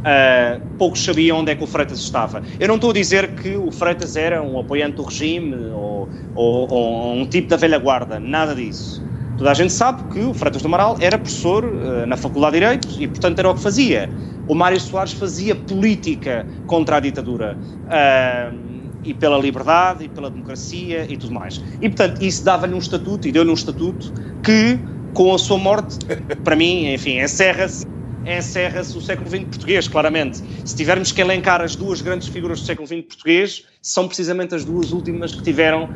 [0.00, 2.42] Uh, poucos sabiam onde é que o Freitas estava.
[2.58, 6.72] Eu não estou a dizer que o Freitas era um apoiante do regime ou, ou,
[6.72, 9.04] ou um tipo da velha guarda, nada disso.
[9.40, 12.60] Toda a gente sabe que o Freitas do Amaral era professor uh, na Faculdade de
[12.60, 14.06] Direito e, portanto, era o que fazia
[14.46, 17.56] o Mário Soares fazia política contra a ditadura.
[17.86, 18.70] Uh,
[19.02, 21.58] e pela liberdade, e pela democracia e tudo mais.
[21.80, 24.78] E, portanto, isso dava-lhe um estatuto, e deu-lhe um estatuto, que,
[25.14, 25.96] com a sua morte,
[26.44, 27.86] para mim, enfim, encerra-se
[28.26, 30.42] encerra-se o século XX português, claramente.
[30.64, 34.64] Se tivermos que elencar as duas grandes figuras do século XX português, são precisamente as
[34.64, 35.88] duas últimas que tiveram uh,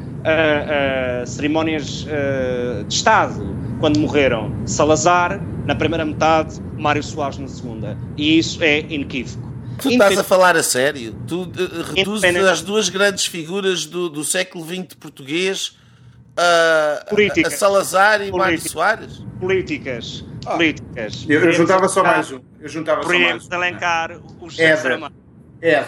[1.23, 4.55] uh, cerimónias uh, de Estado quando morreram.
[4.67, 7.99] Salazar, na primeira metade, Mário Soares na segunda.
[8.17, 9.53] E isso é inequívoco.
[9.81, 11.15] Tu estás a falar a sério?
[11.27, 11.51] Tu
[11.95, 15.77] reduzes as duas grandes figuras do, do século XX português
[16.37, 17.05] a,
[17.47, 19.23] a Salazar e Mário Soares?
[19.41, 20.25] Políticas.
[20.45, 21.27] Políticas.
[21.29, 22.41] Eu, eu juntava só mais um.
[22.61, 23.55] Eu juntava só mais um.
[23.55, 25.01] elencar os Éder.
[25.61, 25.87] Éder.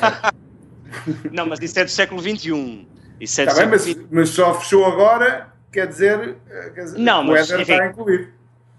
[1.32, 2.86] Não, mas isso é do século XXI.
[3.20, 7.24] Isso é tá bem, mas, mas, só fechou agora, quer dizer, eh, quer dizer não,
[7.24, 8.28] mas, o Éder está incluído.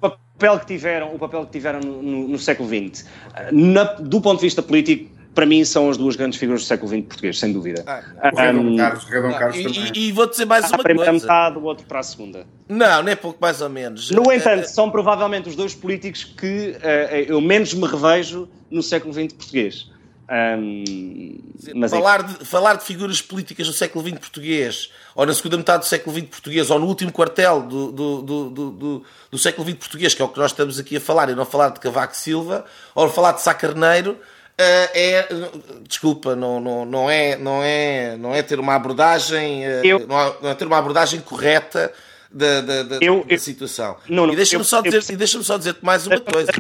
[0.02, 3.06] O papel que tiveram, o papel que tiveram no, no, no século XX,
[3.52, 6.90] na, do ponto de vista político, para mim são as duas grandes figuras do século
[6.90, 7.84] XX português, sem dúvida.
[7.86, 8.02] Ah,
[8.50, 9.92] o Dom Carlos, o Dom Carlos e, também.
[9.94, 11.26] e, e vou dizer mais a uma primeira coisa.
[11.28, 12.48] metade, o outro para a segunda.
[12.68, 14.10] Não, nem pouco mais ou menos.
[14.10, 18.82] No Eh, entanto, são provavelmente os dois políticos que eh, eu menos me revejo no
[18.82, 19.92] século XX português.
[21.76, 25.58] Mas é- falar, de, falar de figuras políticas do século XX português, ou na segunda
[25.58, 29.38] metade do século XX português, ou no último quartel do, do, do, do, do- do
[29.38, 31.70] século XX português, que é o que nós estamos aqui a falar, e não falar
[31.70, 34.22] de Cavaco Silva, ou falar de Sá Carneiro, eh,
[34.60, 35.28] é,
[35.88, 40.50] desculpa, não, não, não, é, não, é, não é ter uma abordagem, eh, Eu- não,
[40.50, 41.94] é, ter uma abordagem correta
[42.32, 43.96] da, da, da- Eu- da eu- situação.
[44.10, 45.14] Não, não, e deixa-me eu- só, eu dizer, percebo.
[45.14, 46.52] e deixa-me só dizer-te mais uma coisa.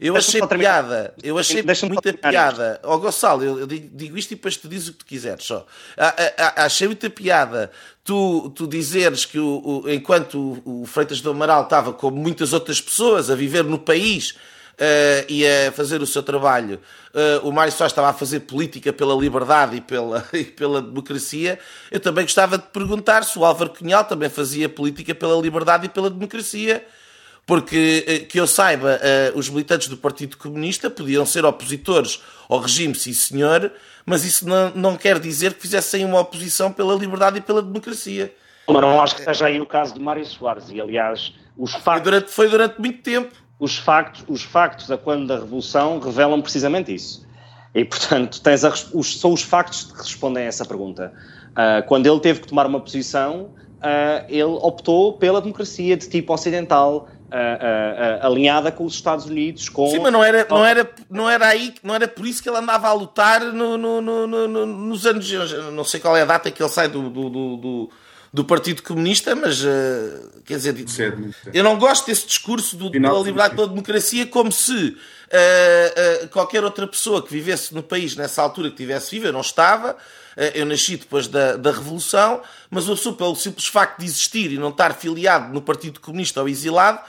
[0.00, 2.80] Eu achei piada, eu achei muita piada.
[2.84, 5.66] Ó Gonçalo, eu eu digo, isto e depois tu dizes o que tu quiseres só.
[5.96, 6.06] A-
[6.38, 7.70] a- a- Achei muita piada
[8.04, 12.52] tu, tu dizeres que o, o- enquanto o, o Freitas do Amaral estava, como muitas
[12.52, 14.36] outras pessoas, a viver no país
[14.82, 16.80] eh, e a fazer o seu trabalho,
[17.12, 21.58] eh, o Mário Soares estava a fazer política pela liberdade e pela, e pela democracia,
[21.90, 25.88] eu também gostava de perguntar se o Álvaro Cunhal também fazia política pela liberdade e
[25.90, 26.82] pela democracia.
[27.44, 29.00] Porque, eh, que eu saiba,
[29.34, 33.72] os militantes do Partido Comunista podiam ser opositores ao regime, sim senhor,
[34.06, 38.32] mas isso não, não quer dizer que fizessem uma oposição pela liberdade e pela democracia.
[38.68, 40.70] Mas não acho que seja aí o caso de Mário Soares.
[40.70, 43.34] E, aliás, os Foi factos, durante, foi durante muito tempo.
[43.60, 47.24] Os factos, os factos da quando da Revolução revelam precisamente isso.
[47.74, 51.12] E, portanto, tens a os- são os factos que respondem a essa pergunta.
[51.54, 56.32] Ah, quando ele teve que tomar uma posição, ah, ele optou pela democracia de tipo
[56.32, 59.88] ocidental, ah, alinhada com os Estados Unidos, com...
[59.88, 62.58] Sim, mas não era, não, era, não era aí, não era por isso que ele
[62.58, 65.30] andava a lutar no, no- no- no- no- nos anos.
[65.72, 67.90] Não sei qual é a data que ele sai do, do, do, do-
[68.32, 71.50] do Partido Comunista, mas eh, quer dizer, Cedo, muito cedo.
[71.52, 74.96] eu não gosto desse discurso do, Final de liberdade pela democracia como se
[75.30, 79.32] eh, eh, qualquer outra pessoa que vivesse no país nessa altura que tivesse vivo, eu
[79.32, 79.96] não estava,
[80.54, 82.40] eu nasci depois da, da Revolução,
[82.70, 86.40] mas uma pessoa, pelo simples facto de existir e não estar filiado no Partido Comunista
[86.40, 87.00] ou exilado,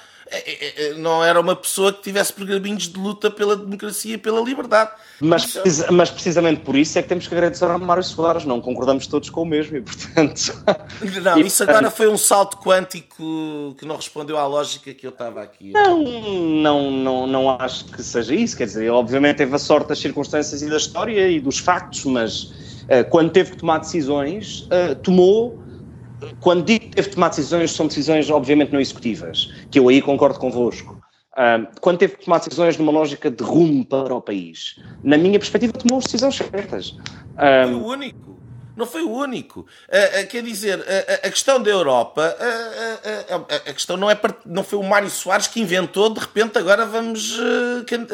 [0.97, 4.91] não era uma pessoa que tivesse programinhos de luta pela democracia e pela liberdade.
[5.19, 8.59] Mas, precisa- mas precisamente por isso é que temos que agradecer ao Mário Soares, não
[8.61, 10.53] concordamos todos com o mesmo e, portanto...
[11.21, 15.11] Não, E, isso agora foi um salto quântico que não respondeu à lógica que eu
[15.11, 15.71] estava aqui.
[15.71, 18.57] Não, não, não, não acho que seja isso.
[18.57, 22.51] Quer dizer, obviamente teve a sorte das circunstâncias e da história e dos factos, mas
[22.87, 25.60] eh, quando teve que tomar decisões, eh, tomou.
[26.39, 30.01] Quando digo que teve que tomar decisões, são decisões obviamente não executivas, que eu aí
[30.01, 30.99] concordo convosco.
[31.35, 35.39] Ah, quando teve que tomar decisões numa lógica de rumo para o país, na minha
[35.39, 36.95] perspectiva, tomou as decisões certas.
[37.35, 38.40] Foi o único.
[38.73, 39.65] Não foi o único.
[39.91, 42.35] Ah, ah, quer dizer, a, a- questão da Europa,
[43.67, 47.37] a, questão não, é, não foi o Mário Soares que inventou, de repente agora vamos
[47.85, 48.07] can-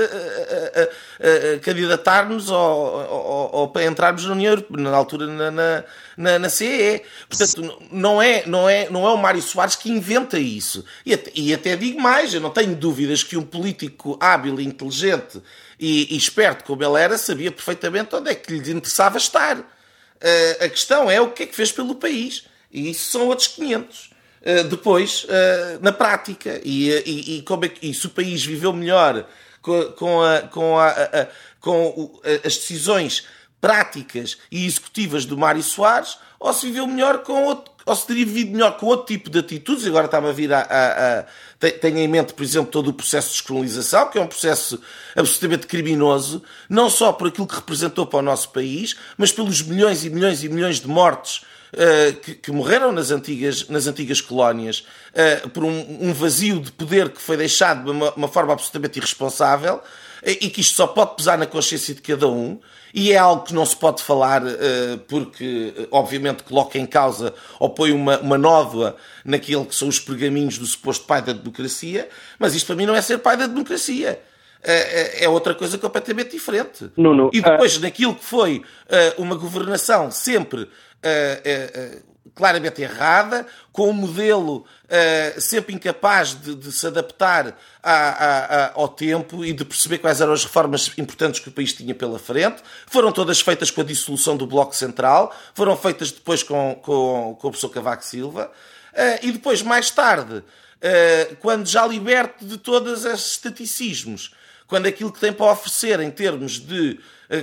[1.61, 5.83] candidatar-nos ou para entrarmos na União Europeia, na altura na, na,
[6.17, 7.03] na, na CEE.
[7.29, 10.83] Portanto, não é, não, é, não é o Mário Soares que inventa isso.
[11.05, 14.65] E até, e até digo mais, eu não tenho dúvidas que um político hábil e
[14.65, 15.41] inteligente
[15.79, 19.76] e, e esperto como ele era, sabia perfeitamente onde é que lhe interessava estar.
[20.21, 22.45] Uh, a questão é o que é que fez pelo país.
[22.71, 24.09] E isso são outros 500.
[24.41, 28.43] Uh, depois, uh, na prática, e, e, e, como é que, e se o país
[28.43, 29.27] viveu melhor
[29.61, 31.27] com, com, a, com, a, a-
[31.59, 33.25] com as decisões
[33.59, 38.25] práticas e executivas do Mário Soares, ou se viveu melhor com outro, ou se teria
[38.25, 39.85] vivido melhor com outro tipo de atitudes.
[39.87, 41.25] Agora está-me a vir a, a, a-
[41.59, 44.79] te- Tenho em mente, por exemplo, todo o processo de descolonização, que é um processo
[45.15, 50.03] absolutamente criminoso, não só por aquilo que representou para o nosso país, mas pelos milhões
[50.05, 51.41] e milhões e milhões de mortes
[51.73, 56.71] eh, que, que morreram nas antigas, nas antigas colónias, eh, por um, um vazio de
[56.71, 59.81] poder que foi deixado de uma, uma forma absolutamente irresponsável,
[60.25, 62.59] e que isto só pode pesar na consciência de cada um,
[62.93, 67.33] e é algo que não se pode falar eh, porque, eh, obviamente, coloca em causa
[67.59, 72.09] ou põe uma, uma nódoa naquilo que são os pergaminhos do suposto pai da democracia,
[72.39, 74.19] mas isto para mim não é ser pai da democracia.
[74.63, 76.89] É, é- outra coisa completamente diferente.
[77.31, 80.67] E depois, naquilo que foi eh, uma governação sempre
[81.03, 81.97] eh, eh, eh,
[82.37, 88.71] claramente errada, com um modelo eh, sempre incapaz de, de se adaptar a- a- a-
[88.75, 92.17] ao tempo e de perceber quais eram as reformas importantes que o país tinha pela
[92.19, 92.61] frente.
[92.85, 97.47] Foram todas feitas com a dissolução do Bloco Central, foram feitas depois com, com, com
[97.47, 98.51] o professor Cavaco Silva.
[98.93, 100.43] Eh, e depois, mais tarde,
[100.81, 104.33] eh, quando já liberto de todos esses estaticismos,
[104.67, 106.99] quando aquilo que tem para oferecer em termos de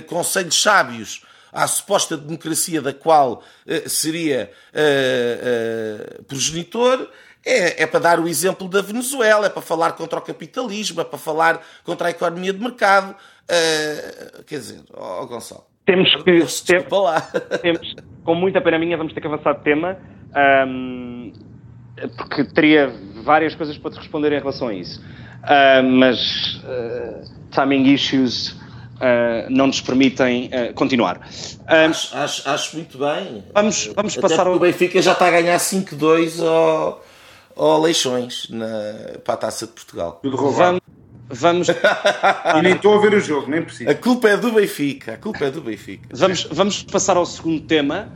[0.07, 1.23] conselhos sábios
[1.55, 7.09] à suposta democracia da qual eh, seria eh, progenitor,
[7.45, 11.03] é, é para dar o exemplo da Venezuela, é para falar contra o capitalismo, é
[11.03, 13.15] para falar contra a economia de mercado.
[13.45, 15.63] Uh, quer dizer, ó oh, Gonçalo.
[15.85, 16.39] Temos que.
[16.39, 17.21] Desculpa lá.
[17.61, 19.97] Temos, com muita pena minha, vamos ter que avançar de tema,
[20.67, 21.31] um,
[22.17, 22.91] porque teria
[23.23, 24.99] várias coisas para te responder em relação a isso.
[25.43, 28.59] Uh, mas uh, timing issues
[28.95, 31.17] Uh, não nos permitem uh, continuar.
[31.17, 33.43] Uh, acho, acho, acho, muito bem.
[33.53, 34.55] Vamos, vamos passar ao.
[34.55, 37.03] O Benfica já está a ganhar 5-2 ao,
[37.57, 40.19] ao Leixões na, para a taça de Portugal.
[40.23, 40.81] Tudo roubado.
[41.27, 41.67] Vamos.
[41.67, 41.67] vamos...
[42.57, 43.89] e nem estou a ver o jogo, nem preciso.
[43.89, 45.15] A culpa é do Benfica.
[45.15, 46.07] A culpa é do Benfica.
[46.13, 48.09] Vamos, vamos passar ao segundo tema.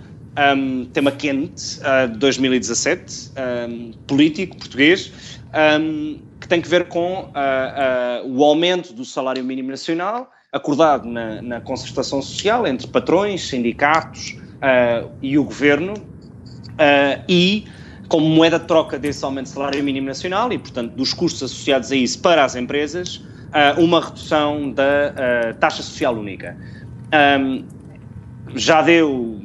[0.56, 1.80] Um, tema quente
[2.12, 3.32] de 2017,
[3.68, 5.12] um, político português,
[5.82, 7.30] um, que tem que ver com
[8.24, 15.10] o aumento do salário mínimo nacional acordado na, na concertação social entre patrões, sindicatos uh,
[15.22, 17.66] e o governo, uh, e
[18.08, 21.92] como moeda de troca desse aumento de salário mínimo nacional e, portanto, dos custos associados
[21.92, 26.58] a isso para as empresas, uh, uma redução da taxa social única.
[27.40, 27.64] Um,
[28.56, 29.40] já deu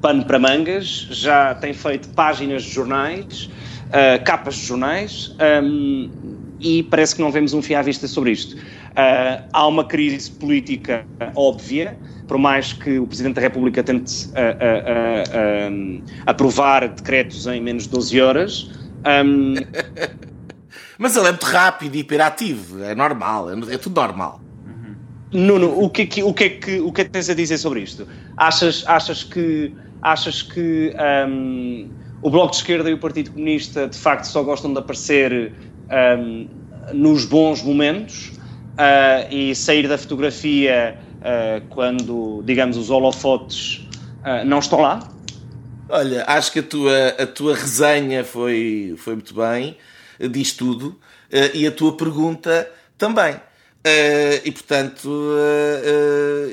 [0.00, 3.50] pano para mangas, já tem feito páginas de jornais,
[4.24, 6.10] capas de jornais, um,
[6.58, 8.56] e parece que não vemos um fio à vista sobre isto.
[8.92, 14.30] Uh, há uma crise política óbvia, por mais que o Presidente da República tente uh,
[14.30, 18.70] uh, aprovar decretos em menos de 12 horas.
[19.24, 19.54] Um...
[20.98, 24.40] Mas ele é muito rápido e hiperativo, é normal, é, é tudo normal.
[25.32, 27.34] Nuno, o que, é que, o, que é que, o que é que tens a
[27.34, 28.06] dizer sobre isto?
[28.36, 30.94] Achas, achas que, achas que
[31.26, 31.88] um,
[32.20, 35.54] o Bloco de Esquerda e o Partido Comunista de facto só gostam de aparecer
[36.18, 36.46] um,
[36.92, 38.31] nos bons momentos
[38.72, 43.86] uh, e sair da fotografia uh, quando, digamos, os holofotes
[44.20, 45.08] uh, não estão lá?
[45.88, 49.76] Olha, acho que a tua, a tua resenha foi, foi muito bem,
[50.30, 50.98] diz tudo,
[51.52, 53.38] e a tua pergunta também.
[54.42, 55.10] e portanto,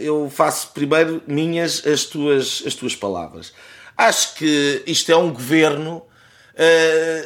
[0.01, 3.53] eu faço primeiro minhas as tuas, as tuas palavras.
[3.95, 6.01] Acho que isto é um governo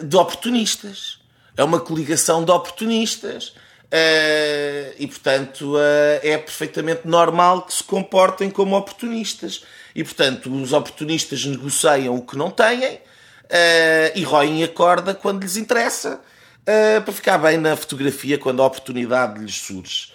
[0.04, 1.20] de oportunistas.
[1.58, 3.54] É uma coligação de oportunistas
[3.94, 9.64] Uh, e, portanto, uh, é perfeitamente normal que se comportem como oportunistas.
[9.94, 13.00] E, portanto, os oportunistas negociam o que não têm uh,
[14.16, 16.20] e roem a corda quando lhes interessa,
[17.06, 20.14] para ficar bem na fotografia quando a oportunidade lhes surge.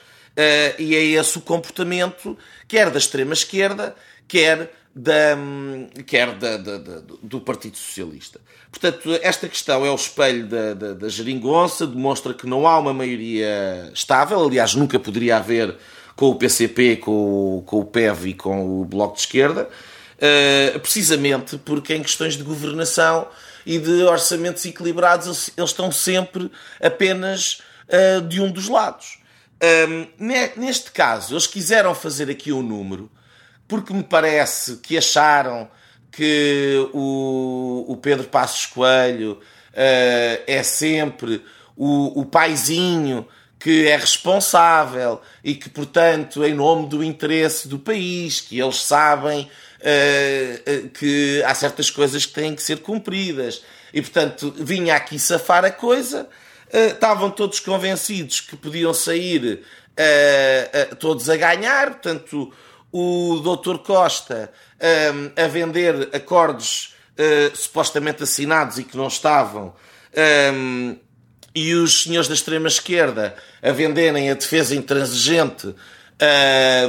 [0.79, 3.95] e é esse o comportamento, quer da extrema-esquerda,
[4.26, 5.36] quer da,
[6.07, 8.41] quer da, da, da, do Partido Socialista.
[8.70, 12.93] Portanto, esta questão é o espelho da, da, da geringonça, demonstra que não há uma
[12.93, 15.76] maioria estável, aliás, nunca poderia haver
[16.16, 19.68] com o PCP, com com o PEV e com o Bloco de Esquerda,
[20.16, 23.28] uh, precisamente porque em questões de governação
[23.64, 26.51] e de orçamentos equilibrados eles, estão sempre
[26.82, 29.18] apenas uh, de um dos lados.
[29.61, 30.07] Um,
[30.57, 33.11] neste caso, eles quiseram fazer aqui um número
[33.68, 35.68] porque me parece que acharam
[36.10, 41.44] que o, o Pedro Passos Coelho uh, é sempre
[41.76, 48.40] o, o paizinho que é responsável e que, portanto, em nome do interesse do país,
[48.40, 53.62] que eles sabem uh, uh, que há certas coisas que têm que ser cumpridas.
[53.92, 56.28] E, portanto, vinha aqui safar a coisa,
[56.72, 59.64] estavam todos convencidos que podiam sair
[60.98, 62.52] todos a ganhar, portanto,
[62.93, 63.78] o Dr.
[63.78, 64.51] Costa
[65.14, 69.74] um, a vender acordos uh, supostamente assinados e que não estavam,
[70.55, 70.97] um,
[71.55, 75.74] e os senhores da extrema-esquerda a venderem a defesa intransigente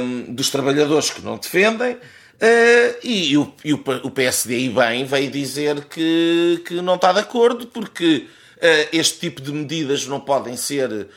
[0.00, 1.94] um, dos trabalhadores que não defendem.
[1.94, 7.18] Uh, e, o, e o, PSD, e bem, veio dizer que, que não está de
[7.18, 8.26] acordo porque
[8.56, 11.08] uh, este tipo de medidas não podem ser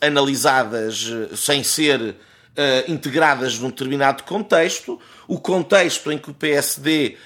[0.00, 2.14] analisadas sem ser
[2.58, 7.16] uh, integradas num determinado contexto, o contexto em que o PSD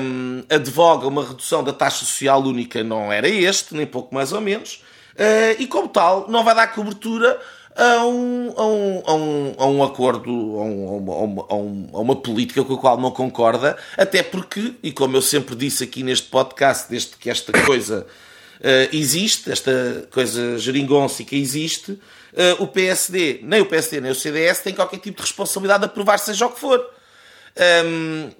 [0.00, 4.32] um, eh, advoga uma redução da taxa social única não era este, nem pouco mais
[4.32, 4.82] ou menos,
[5.14, 7.38] uh, e como tal não vai dar cobertura
[7.74, 12.16] a um, a um, a um, a um acordo, a, um, a, um, a, uma
[12.16, 16.28] política com a qual não concorda, até porque, e como eu sempre disse aqui neste
[16.28, 18.06] podcast, desde que esta coisa
[18.60, 21.98] uh, existe, esta coisa geringonça existe, uh,
[22.58, 26.18] o PSD, nem o PSD nem o CDS têm qualquer tipo de responsabilidade de aprovar
[26.18, 26.80] seja o que for.
[27.84, 28.30] Um,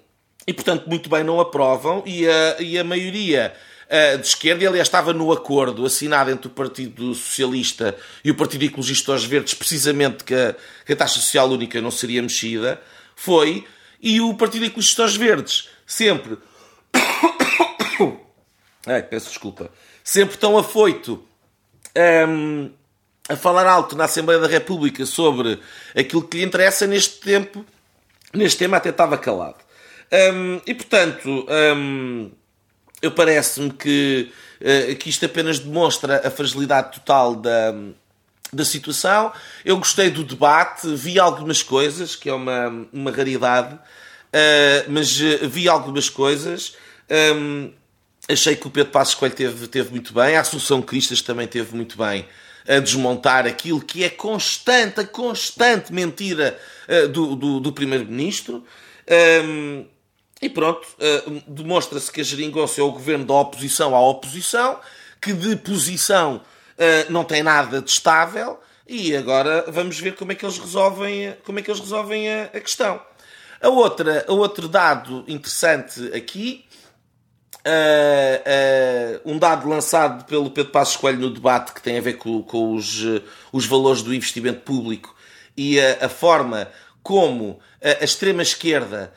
[0.47, 3.53] e, portanto, muito bem não aprovam e a, e a maioria
[3.85, 8.63] uh, de esquerda, aliás, estava no acordo assinado entre o Partido Socialista e o Partido
[8.65, 12.81] Ecologista aos Verdes, precisamente que a, que a taxa social única não seria mexida,
[13.15, 13.65] foi,
[14.01, 16.37] e o Partido Ecologista aos Verdes sempre...
[18.87, 19.69] Ai, peço desculpa.
[20.03, 21.23] Sempre tão afoito
[22.27, 22.71] um,
[23.31, 25.57] a falar alto na Assembleia da República sobre
[25.95, 27.65] aquilo que lhe interessa neste tempo,
[28.33, 29.55] neste tema até estava calado.
[30.11, 32.29] Um, e portanto, um,
[33.01, 37.73] eu parece-me que, uh, que isto apenas demonstra a fragilidade total da,
[38.51, 39.31] da situação.
[39.63, 45.69] Eu gostei do debate, vi algumas coisas, que é uma, uma raridade, uh, mas vi
[45.69, 46.75] algumas coisas.
[47.33, 47.71] Um,
[48.27, 51.73] achei que o Pedro Passos Coelho teve, teve muito bem, a Assunção Cristas também teve
[51.73, 52.25] muito bem
[52.67, 56.57] a desmontar aquilo que é constante, a constante mentira
[56.87, 58.63] uh, do, do, do Primeiro-Ministro.
[59.45, 59.85] Um,
[60.41, 64.79] e pronto, uh, demonstra-se que a geringonça é o governo da oposição à oposição,
[65.21, 70.35] que de posição uh, não tem nada de estável, e agora vamos ver como é
[70.35, 73.01] que eles resolvem, como é que eles resolvem a, a questão.
[73.61, 76.65] A outra, a outro dado interessante aqui
[77.63, 82.13] Uh, uh, um dado lançado pelo Pedro Passos Coelho no debate que tem a ver
[82.13, 83.21] com, com os, uh,
[83.53, 85.15] os valores do investimento público
[85.55, 86.67] e a, forma
[87.03, 89.13] como a extrema-esquerda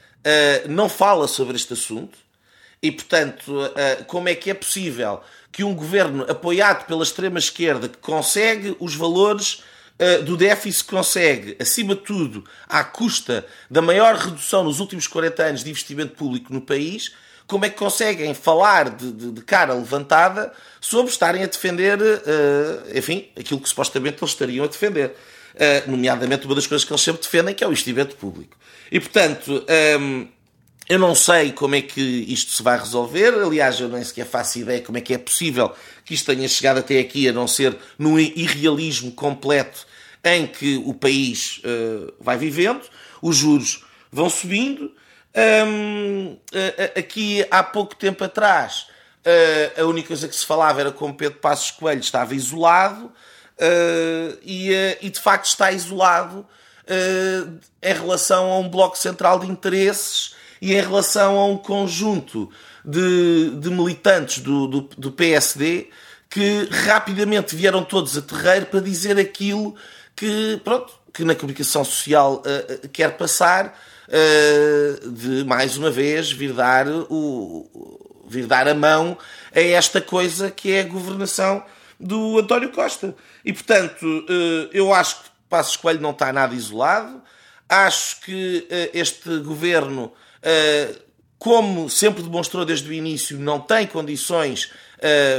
[0.69, 2.19] não fala sobre este assunto
[2.83, 3.55] e, portanto,
[4.09, 5.23] como é que é possível
[5.53, 9.63] que um governo apoiado pela extrema-esquerda que consegue os valores
[10.25, 15.65] do déficit consegue, acima de tudo, à custa da maior redução nos últimos 40 anos
[15.65, 17.13] de investimento público no país,
[17.47, 22.97] como é que conseguem falar de, de, de cara levantada sobre estarem a defender, uh,
[22.99, 25.15] enfim, aquilo que supostamente eles estariam a defender.
[25.55, 28.57] Uh, nomeadamente uma das coisas que eles sempre defendem, que é o investimento público.
[28.91, 30.29] E, portanto, um, ehm,
[30.89, 33.35] eu não sei como é que isto se vai resolver.
[33.35, 35.73] Aliás, eu nem sequer faço ideia como é que é possível
[36.05, 39.87] que isto tenha chegado até aqui, a não ser num irrealismo completo
[40.23, 42.83] em que o país uh, vai vivendo,
[43.23, 44.91] os juros vão subindo,
[45.37, 46.39] um,
[46.97, 48.87] aqui há pouco tempo atrás,
[49.77, 53.11] a única coisa que se falava era como Pedro Passos Coelho estava isolado
[54.43, 54.71] e,
[55.01, 56.47] e de facto está isolado
[57.83, 62.51] em relação a um bloco central de interesses e em relação a um conjunto
[62.85, 65.89] de, de militantes do, do, do, PSD
[66.29, 69.75] que rapidamente vieram todos a terreiro para dizer aquilo
[70.15, 72.43] que, pronto, que na comunicação social
[72.93, 73.75] quer passar
[74.09, 79.17] uh, de mais uma vez vir dar, o, vir dar a mão
[79.55, 81.65] a esta coisa que é a governação
[81.99, 83.15] do António Costa.
[83.45, 87.23] E portanto, uh, eu acho que Passos Coelho não está nada isolado.
[87.69, 90.13] Acho que uh, este governo,
[91.39, 94.71] como sempre demonstrou desde o início, não tem condições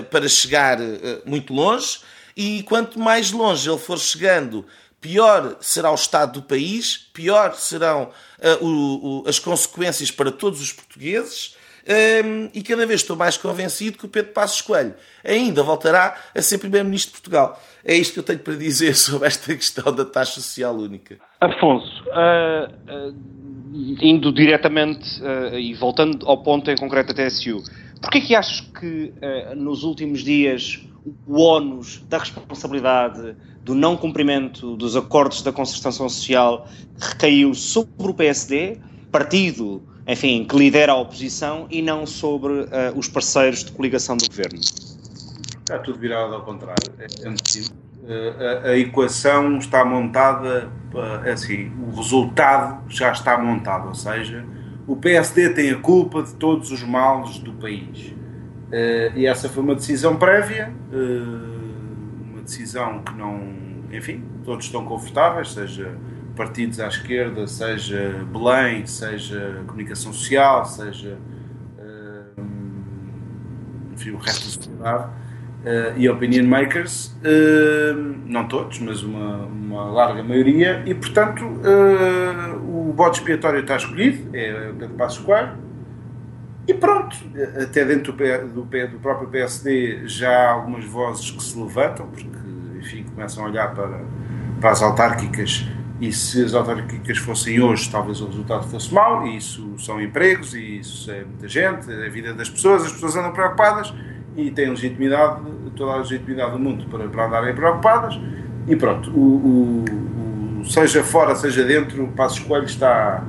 [0.09, 0.79] para chegar
[1.25, 1.99] muito longe.
[2.35, 4.65] E quanto mais longe ele for chegando,
[5.05, 10.61] pior será o estado do país, pior serão uh, o, o, as consequências para todos
[10.61, 11.55] os portugueses.
[11.87, 16.17] Um, ehm, e cada vez estou mais convencido que o Pedro Passos Coelho ainda voltará
[16.33, 17.61] a ser Primeiro-Ministro de Portugal.
[17.83, 21.17] É isto que eu tenho para dizer sobre esta questão da taxa social única.
[21.39, 23.15] Afonso, uh, uh,
[24.01, 25.21] indo diretamente
[25.53, 27.61] e voltando ao ponto em concreto da TSU,
[28.05, 29.13] porquê que achas que
[29.55, 30.85] nos últimos dias
[31.27, 36.67] o ónus da responsabilidade do não cumprimento dos acordos da concertação social
[36.99, 38.77] recaiu sobre o PSD,
[39.11, 44.27] partido, enfim, que lidera a oposição, e não sobre uh, os parceiros de coligação do
[44.27, 44.59] governo?
[44.59, 46.93] Está tudo virado ao contrário.
[46.99, 47.05] É,
[48.07, 50.69] é a, a, equação está montada,
[51.23, 54.45] é assim, o resultado já está montado, ou seja,
[54.87, 58.13] o PSD tem a culpa de todos os males do país.
[58.67, 63.53] Uh, e essa foi uma decisão prévia, uh, uma decisão que não,
[63.91, 65.97] enfim, todos estão confortáveis, seja
[66.35, 71.17] partidos à esquerda, seja Belém, seja comunicação social, seja
[71.77, 72.41] uh,
[73.93, 75.24] enfim, o resto da sociedade
[75.97, 77.15] e opinion makers,
[78.25, 81.43] não todos, mas uma, uma larga maioria, e portanto
[82.63, 85.65] o voto expiatório está escolhido, é o Pedro Passos Coelho.
[86.67, 87.15] E pronto,
[87.61, 92.27] até dentro do, do, do, próprio PSD já há algumas vozes que se levantam, porque,
[92.79, 94.01] enfim, começam a olhar para,
[94.59, 95.67] para as autárquicas.
[96.01, 100.55] E se as autárquicas fossem hoje, talvez o resultado fosse mau, e isso são empregos,
[100.55, 103.93] e isso é muita gente, é a vida das pessoas, as pessoas andam preocupadas
[104.35, 105.41] e têm legitimidade,
[105.75, 108.19] toda a legitimidade do mundo para, para andarem preocupadas,
[108.67, 109.85] e pronto, o,
[110.57, 113.23] o, o seja fora, seja dentro, o Passo Escolho está,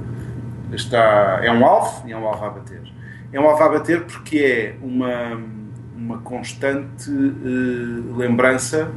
[0.72, 2.86] está, é um alvo, e é um alvo a bater
[3.32, 5.38] é um alvo a bater porque é uma,
[5.94, 8.90] uma constante uh, lembrança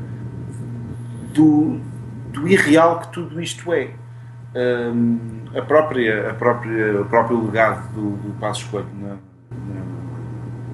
[1.33, 1.79] do,
[2.31, 3.91] do irreal que tudo isto é.
[4.55, 5.19] Um,
[5.55, 9.98] a própria, a própria, o próprio legado do, do Passo Escolho na, na,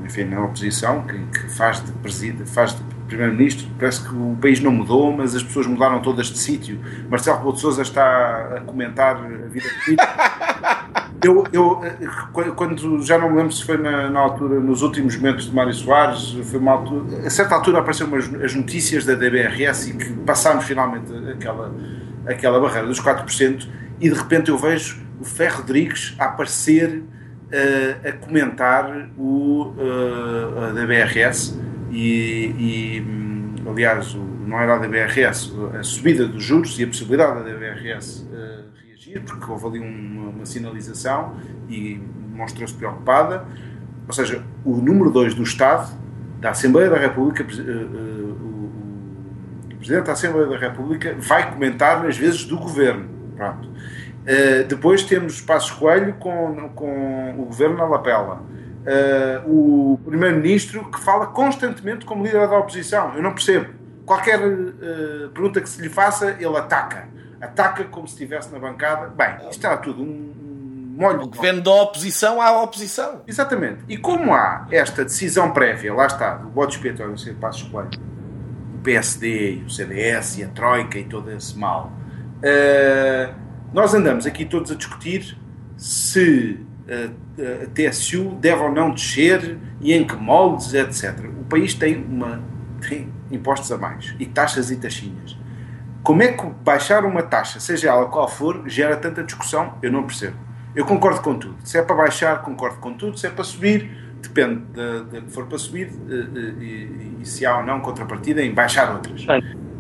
[0.06, 4.60] enfim, na oposição, que, que faz, de presida, faz de Primeiro-Ministro, parece que o país
[4.60, 6.80] não mudou, mas as pessoas mudaram todas de sítio.
[7.10, 11.06] Marcelo Rebelo de Sousa está a comentar a vida política.
[11.24, 11.82] Eu, eu,
[12.56, 15.74] quando já não me lembro se foi na, na, altura, nos últimos momentos de Mário
[15.74, 20.66] Soares, foi uma altura, a certa altura apareceram as notícias da DBRS e que passámos
[20.66, 21.74] finalmente aquela,
[22.28, 23.68] aquela barreira dos 4%,
[23.99, 27.01] e de repente eu vejo o Ferro Rodrigues a aparecer
[27.46, 31.60] uh, a comentar o, uh, a DBRS
[31.91, 36.88] e, e hum, aliás, o, não era a DBRS, a subida dos juros e a
[36.88, 41.36] possibilidade da DBRS uh, reagir, porque houve ali uma, uma sinalização
[41.70, 42.00] e
[42.34, 43.46] mostrou-se preocupada.
[44.08, 45.91] Ou seja, o número 2 do Estado,
[46.39, 48.56] da Assembleia da República, o,
[49.86, 53.08] Presidente da Assembleia da República, vai comentar nas vezes do Governo.
[53.36, 53.70] Pronto.
[54.26, 58.41] Uh, depois temos Passos Coelho com, com o Governo na lapela.
[58.86, 63.13] Uh, o Primeiro-Ministro que fala constantemente como líder da oposição.
[63.15, 63.73] Eu não percebo.
[64.03, 67.07] Qualquer uh, pergunta que se lhe faça, ele ataca.
[67.39, 69.07] Ataca como se estivesse na bancada.
[69.07, 70.34] Bem, isto está tudo um
[70.97, 71.21] molho.
[71.21, 73.21] O governo da oposição à oposição.
[73.28, 73.84] Exatamente.
[73.88, 77.36] E como há esta decisão prévia, lá está, do voto expiatório do Sr.
[77.36, 77.89] Passos Coelho,
[78.76, 81.91] o PSD, o CDS e a Troika e todo esse mal.
[82.38, 83.45] Uh,
[83.76, 85.38] nós andamos aqui todos a discutir
[85.76, 91.19] se a, a TSU deve ou não descer e em que moldes, etc.
[91.41, 92.41] O país tem, uma,
[92.88, 95.38] tem impostos a mais e taxas e taxinhas.
[96.01, 99.73] Como é que baixar uma taxa, seja ela qual for, gera tanta discussão?
[99.82, 100.38] Eu não percebo.
[100.73, 101.57] Eu concordo com tudo.
[101.65, 103.17] Se é para baixar, concordo com tudo.
[103.17, 104.61] Se é para subir, depende
[105.11, 108.93] de, que for para subir e, e, e, se há ou não contrapartida em baixar
[108.93, 109.26] outras.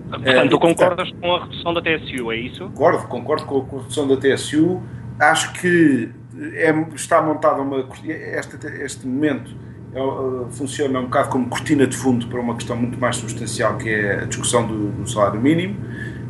[0.09, 2.63] Portanto, tu concordas com a redução da TSU, é isso?
[2.65, 4.81] Concordo, concordo com a redução da TSU.
[5.19, 6.09] Acho que
[6.53, 7.87] é, está montada uma.
[8.05, 9.55] Este, este momento
[9.93, 13.89] é, funciona um bocado como cortina de fundo para uma questão muito mais substancial, que
[13.89, 15.77] é a discussão do, do salário mínimo.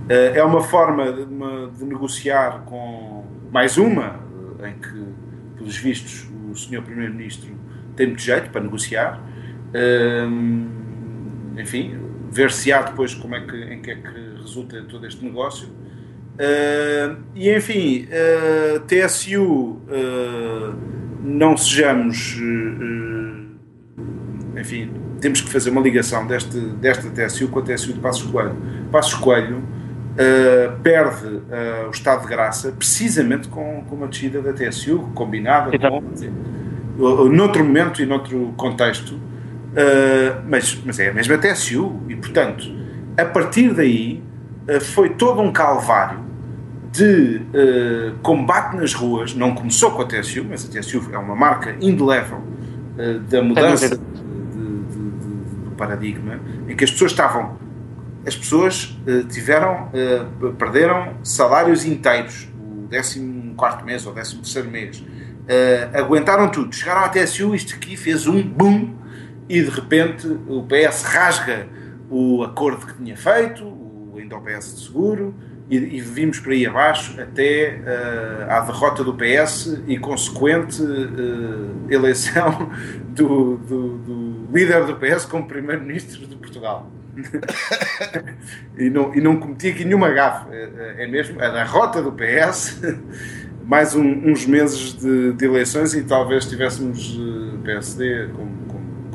[0.07, 4.19] Eh, é uma forma de, uma, de, negociar com mais uma,
[4.63, 5.03] em que,
[5.57, 7.49] pelos vistos, o senhor Primeiro-Ministro
[7.95, 9.19] tem muito jeito para negociar.
[12.35, 15.67] Ehm, enfim, ver-se-á depois como é que, em que é que resulta todo este negócio.
[16.35, 20.75] Uh, e enfim, uh, ah, TSU, uh, ah,
[21.23, 22.37] não sejamos.
[24.59, 28.55] enfim, temos que fazer uma ligação deste, desta TSU com a TSU de Passos Coelho.
[28.91, 29.63] Passos Coelho
[30.81, 31.41] perde
[31.87, 38.01] o estado de graça precisamente com, com uma descida da TSU, combinada com, noutro momento
[38.01, 39.19] e noutro contexto
[39.75, 42.63] Uh, mas, mas é a mesma TSU e, portanto,
[43.17, 44.23] a partir daí
[44.69, 46.23] uh, foi todo um calvário
[46.93, 49.35] de uh, combate nas ruas.
[49.35, 52.41] Não começou com a TSU, mas a TSU é uma marca indelével
[53.27, 57.57] da mudança de, de, de, do paradigma em que as pessoas estavam.
[58.25, 58.97] As pessoas
[59.29, 59.89] tiveram,
[60.57, 65.03] perderam salários inteiros, o 14 mês ou 13 mês.
[65.93, 68.95] aguentaram tudo, chegaram à TSU, isto aqui fez um boom
[69.47, 71.67] e de repente o PS rasga
[72.09, 75.35] o acordo que tinha feito, o ainda o PS de seguro,
[75.69, 81.75] e, e vimos por aí abaixo até uh, à derrota do PS e consequente uh,
[81.89, 82.71] eleição
[83.09, 86.89] do, do, do, líder do PS como primeiro-ministro de Portugal.
[88.77, 92.81] e, não, e não cometi aqui nenhuma gafe, é, é mesmo a derrota do PS,
[93.65, 98.64] mais um, uns meses de, de, eleições e talvez tivéssemos uh, PSD como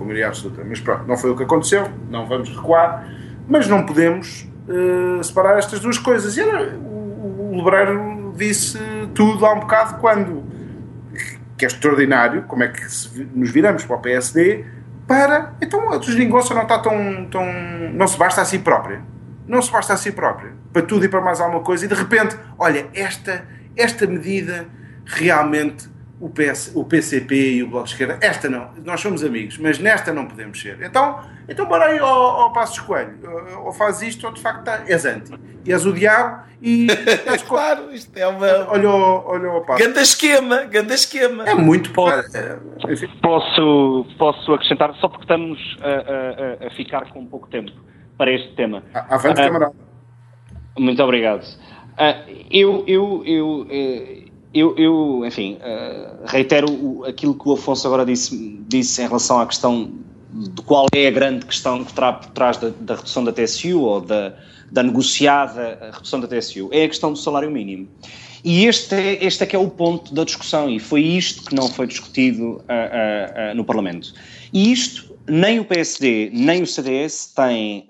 [0.01, 0.65] com maioria absoluta.
[0.67, 3.07] Mas pronto, não foi o que aconteceu, não vamos recuar,
[3.47, 6.39] mas não podemos uh, separar estas duas coisas.
[6.39, 8.79] E era, o, o Lebreiro disse
[9.15, 10.43] tudo há um bocado quando,
[11.59, 12.81] que é extraordinário, como é que
[13.35, 14.65] nos viramos para o PSD,
[15.07, 17.45] para, então a deslingonça não está tão, tão,
[17.93, 19.03] não se basta a si própria.
[19.47, 20.53] Não se basta a si própria.
[20.73, 21.85] Para tudo e para mais alguma coisa.
[21.85, 23.45] E de repente, olha, esta,
[23.77, 24.67] esta medida
[25.05, 25.91] realmente
[26.21, 28.19] o, PS, o PCP e o Bloco de Esquerda.
[28.21, 30.79] Esta não, nós somos amigos, mas nesta não podemos ser.
[30.83, 31.19] Então,
[31.49, 33.19] então bora aí ao, ao Passo Escolho.
[33.65, 35.33] Ou faz isto ou de facto tá, és anti.
[35.65, 36.87] E és o diabo e.
[37.49, 38.71] claro, isto é uma.
[38.71, 39.83] Olha o, olha o Passo.
[39.83, 41.49] Ganda esquema, ganda esquema.
[41.49, 42.29] É muito posso,
[43.23, 47.73] posso, posso acrescentar, só porque estamos a, a, a, ficar com pouco tempo
[48.19, 48.83] para este tema.
[48.93, 49.75] Avante, uh, camarada.
[50.79, 51.43] Muito obrigado.
[51.43, 54.20] Uh, eu, eu, eu, eh,
[54.53, 59.47] eu, eu, enfim, uh, reitero aquilo que o Afonso agora disse, disse em relação à
[59.47, 59.93] questão
[60.33, 63.81] de qual é a grande questão que terá por trás da, da redução da TSU
[63.81, 64.35] ou da,
[64.71, 66.69] da, negociada redução da TSU.
[66.73, 67.89] É a questão do salário mínimo.
[68.45, 71.55] E este é, este é que é o ponto da discussão e foi isto que
[71.55, 74.15] não foi discutido uh, uh, no Parlamento.
[74.53, 77.87] E isto nem o PSD nem o CDS têm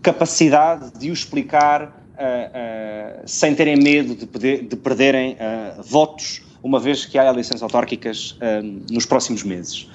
[0.00, 1.97] capacidade de o explicar
[3.24, 5.36] sem terem medo de, poder, de perderem
[5.84, 8.36] votos, uma vez que há eleições autárquicas
[8.90, 9.88] nos próximos meses.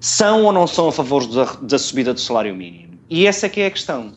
[0.00, 2.98] São ou não são a favor da, da subida do salário mínimo?
[3.08, 4.12] E essa é que é a questão.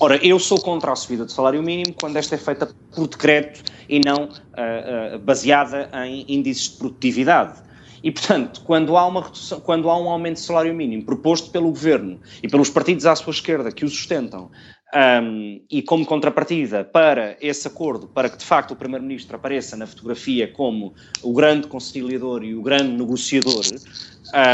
[0.00, 3.62] Ora, eu sou contra a subida do salário mínimo quando esta é feita por decreto
[3.88, 7.62] e não uh, uh, baseada em índices de produtividade.
[8.02, 11.68] E, portanto, quando há, uma redução, quando há um aumento de salário mínimo proposto pelo
[11.68, 14.50] governo e pelos partidos à sua esquerda que o sustentam,
[14.94, 19.86] um, e como contrapartida para esse acordo, para que de facto o Primeiro-Ministro apareça na
[19.86, 23.64] fotografia como o grande conciliador e o grande negociador,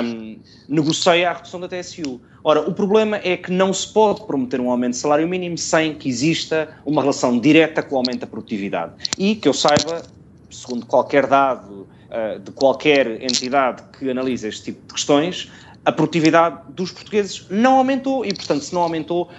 [0.05, 2.20] um, negocia a redução da TSU.
[2.45, 5.95] Ora, o problema é que não se pode prometer um aumento de salário mínimo sem
[5.95, 8.93] que exista uma relação direta com o aumento da produtividade.
[9.18, 10.03] E que eu saiba,
[10.51, 15.51] segundo qualquer dado uh, de qualquer entidade que analisa este tipo de questões,
[15.84, 19.30] a produtividade dos portugueses não aumentou e, portanto, se não aumentou,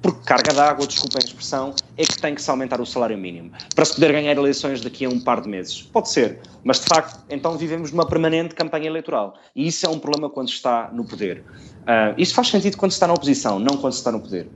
[0.00, 3.50] porque carga d'água, desculpem a expressão, é que tem que se aumentar o salário mínimo
[3.74, 5.82] para se poder ganhar eleições daqui a um par de meses.
[5.82, 9.98] Pode ser, mas de facto, então vivemos numa permanente campanha eleitoral e isso é um
[9.98, 11.44] problema quando se está no poder.
[11.82, 14.48] Uh, isso faz sentido quando se está na oposição, não quando se está no poder.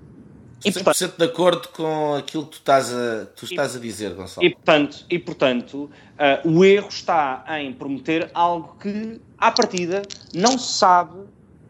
[0.65, 3.81] E, 100% portanto, de acordo com aquilo que tu estás a, tu estás e, a
[3.81, 4.47] dizer, Gonçalo.
[4.47, 5.91] E portanto, e, portanto
[6.45, 11.19] uh, o erro está em prometer algo que, à partida, não se sabe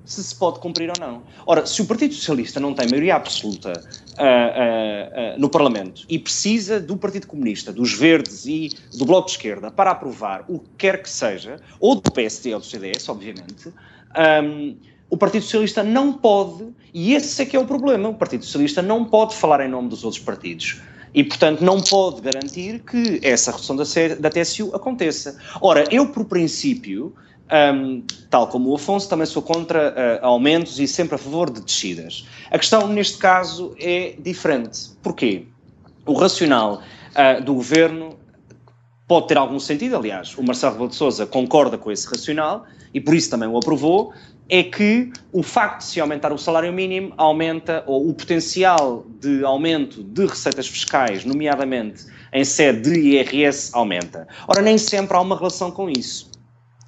[0.05, 1.22] se se pode cumprir ou não.
[1.46, 6.18] Ora, se o Partido Socialista não tem maioria absoluta uh, uh, uh, no Parlamento e
[6.18, 10.68] precisa do Partido Comunista, dos Verdes e do Bloco de Esquerda para aprovar o que
[10.78, 13.72] quer que seja, ou do PSD ou do CDS, obviamente,
[14.44, 14.76] um,
[15.09, 18.80] o Partido Socialista não pode, e esse é que é o problema, o Partido Socialista
[18.80, 20.80] não pode falar em nome dos outros partidos.
[21.14, 23.84] E, portanto, não pode garantir que essa redução da,
[24.18, 25.36] da TSU aconteça.
[25.61, 27.14] Ora, eu, por princípio,
[27.53, 29.90] um, tal como o Afonso, também sou contra
[30.22, 32.26] uh, aumentos e sempre a favor de descidas.
[32.50, 34.90] A questão, neste caso, é diferente.
[35.03, 35.44] Porquê?
[36.07, 38.16] O racional uh, do governo
[39.07, 43.00] pode ter algum sentido, aliás, o Marcelo Rebelo de Sousa concorda com esse racional e
[43.00, 44.12] por isso também o aprovou,
[44.48, 49.44] é que o facto de se aumentar o salário mínimo aumenta, ou o potencial de
[49.44, 54.26] aumento de receitas fiscais, nomeadamente em sede de IRS, aumenta.
[54.48, 56.32] Ora, nem sempre há uma relação com isso.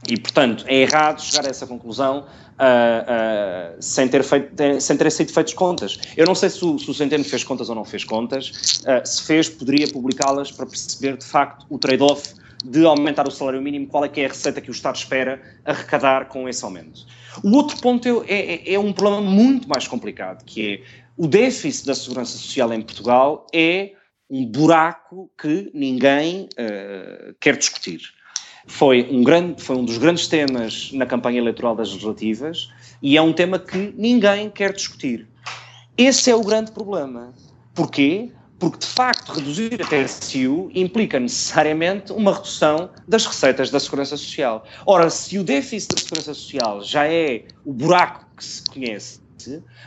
[0.08, 5.10] E, portanto, é errado chegar a essa conclusão uh, uh, sem, ter feito, sem ter
[5.10, 5.98] sido feitas contas.
[6.16, 8.80] Eu não sei se o, se o Centeno fez contas ou não fez contas.
[8.80, 12.34] Uh, se fez, poderia publicá-las para perceber, de facto, o trade-off
[12.64, 15.40] de aumentar o salário mínimo, qual é que é a receita que o Estado espera
[15.64, 17.06] arrecadar com esse aumento.
[17.42, 20.80] O outro ponto é, é, é um problema muito mais complicado, que é
[21.16, 23.92] o déficit da segurança social em Portugal é
[24.30, 26.48] um buraco que ninguém
[27.38, 28.00] quer discutir
[28.66, 32.70] foi um, grande, foi um dos grandes temas na campanha eleitoral das legislativas
[33.02, 35.28] e é um tema que ninguém quer discutir.
[35.96, 37.32] Esse é o grande problema.
[37.74, 38.30] Porquê?
[38.58, 44.64] Porque, de facto, reduzir a TSU implica necessariamente uma redução das receitas da Segurança Social.
[44.86, 49.20] Ora, se o déficit da Segurança Social já é o buraco que se conhece,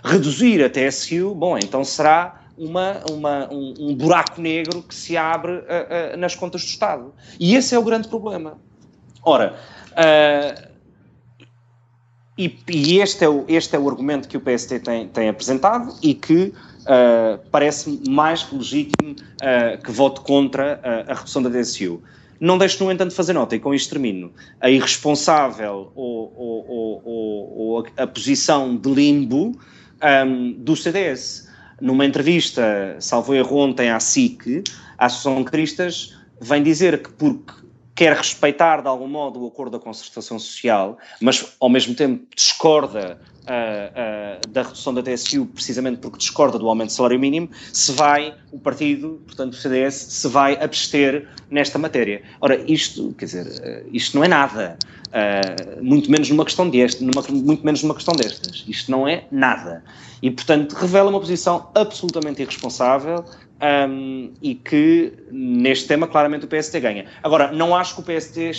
[0.03, 5.51] reduzir a TSU, bom, então será uma, uma, um, um, buraco negro que se abre
[5.51, 7.13] uh, uh, nas contas do Estado.
[7.39, 8.59] E esse é o grande problema.
[9.23, 9.55] Ora,
[9.91, 10.67] uh,
[12.37, 15.95] e, e, este, é o, este é o argumento que o PST tem, tem apresentado
[16.03, 16.53] e que
[16.83, 22.01] uh, parece mais que legítimo uh, que vote contra a redução da DSU.
[22.39, 27.57] Não deixo, no entanto, fazer nota, e com isto termino, a irresponsável ou, ou, ou,
[27.57, 29.59] ou a, a, posição de limbo
[30.27, 31.47] um, do CDS.
[31.81, 34.63] Numa entrevista, salvo erro ontem à SIC,
[34.97, 37.53] a Associação de Cristas vem dizer que porque
[37.97, 43.19] quer respeitar de algum modo o acordo da concertação social, mas ao mesmo tempo discorda
[43.41, 47.91] uh, uh, da redução da TSU precisamente porque discorda do aumento do salário mínimo, se
[47.93, 52.21] vai, o partido, portanto o CDS, se vai abster nesta matéria.
[52.39, 54.77] Ora, isto, quer dizer, uh, isto não é nada,
[55.81, 58.63] muito menos numa questão deste, numa, muito menos numa questão destas.
[58.67, 59.83] Isto não é nada.
[60.21, 63.23] E, portanto, revela uma posição absolutamente irresponsável,
[63.61, 67.05] um, e que neste tema claramente o PST ganha.
[67.23, 68.51] Agora, não acho que o PST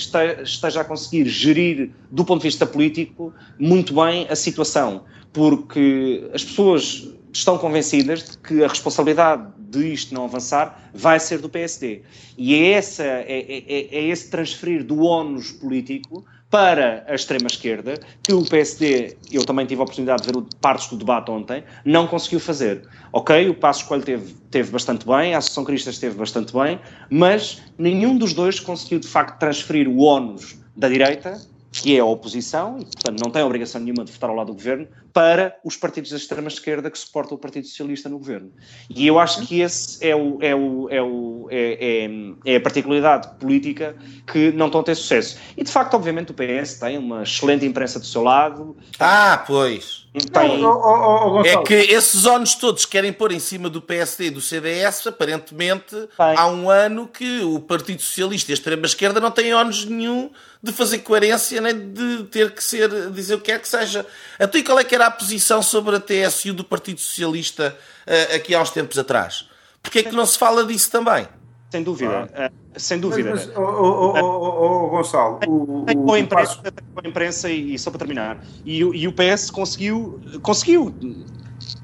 [0.42, 6.44] esteja a conseguir gerir, do ponto de vista político, muito bem a situação, porque as
[6.44, 12.02] pessoas estão convencidas de que a responsabilidade de isto não avançar vai ser do PSD.
[12.36, 18.32] E é, essa, é, é, é, esse transferir do ónus político para a extrema-esquerda, que
[18.32, 22.40] o PSD, eu também tive a oportunidade de ver partes do debate ontem, não conseguiu
[22.40, 22.82] fazer.
[23.12, 26.80] Ok, o Passo Escolho teve, teve bastante bem, a Associação Cristã esteve bastante bem,
[27.10, 31.38] mas nenhum dos dois conseguiu de facto transferir o ónus da direita
[31.70, 34.54] que é a oposição, e portanto não tem obrigação nenhuma de votar ao lado do
[34.54, 38.52] governo, para os partidos da extrema-esquerda que suportam o Partido Socialista no governo.
[38.88, 42.60] E eu acho que esse é, o, é, o, é, o, é, é, é a
[42.60, 43.96] particularidade política
[44.30, 45.38] que não estão a ter sucesso.
[45.56, 48.76] E de facto, obviamente, o PS tem uma excelente imprensa do seu lado.
[48.98, 50.08] Ah, pois.
[50.32, 50.60] Tem...
[50.60, 54.30] Não, oh, oh, é que esses ONUs todos querem pôr em cima do PSD e
[54.30, 56.36] do CDS, aparentemente tem.
[56.36, 60.30] há um ano que o Partido Socialista e a extrema-esquerda não têm ONUs nenhum
[60.62, 64.04] de fazer coerência nem de ter que ser, dizer o que quer que seja.
[64.38, 67.76] A tu e qual é que era a posição sobre a TSU do Partido Socialista
[68.06, 69.48] uh, aqui há uns tempos atrás?
[69.82, 71.26] Porquê é que não se fala disso também?
[71.70, 72.50] Sem dúvida, ah.
[72.50, 73.30] uh, sem dúvida.
[73.30, 76.72] Mas, mas oh, oh, oh, oh, Gonçalo, o, tem boa imprensa, passo...
[76.72, 80.94] tem imprensa e, e, só para terminar, e, e o PS conseguiu, conseguiu,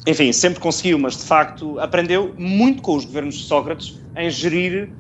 [0.07, 4.91] enfim, sempre conseguiu, mas de facto aprendeu muito com os governos de Sócrates em gerir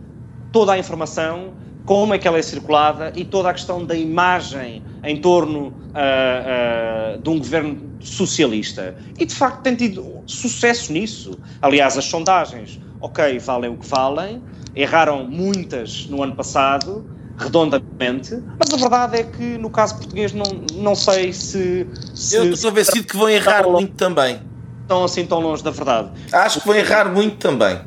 [0.52, 1.54] toda a informação
[1.84, 7.16] como é que ela é circulada e toda a questão da imagem em torno uh,
[7.16, 8.96] uh, de um governo socialista.
[9.18, 11.38] E de facto tem tido sucesso nisso.
[11.60, 14.42] Aliás, as sondagens, ok, valem o que valem,
[14.74, 17.04] erraram muitas no ano passado,
[17.36, 21.86] redondamente, mas a verdade é que no caso português não, não sei se.
[22.14, 24.40] se Eu estou convencido que vão errar muito também.
[24.82, 26.10] Estão assim tão longe da verdade.
[26.32, 27.80] Acho que vão errar muito também.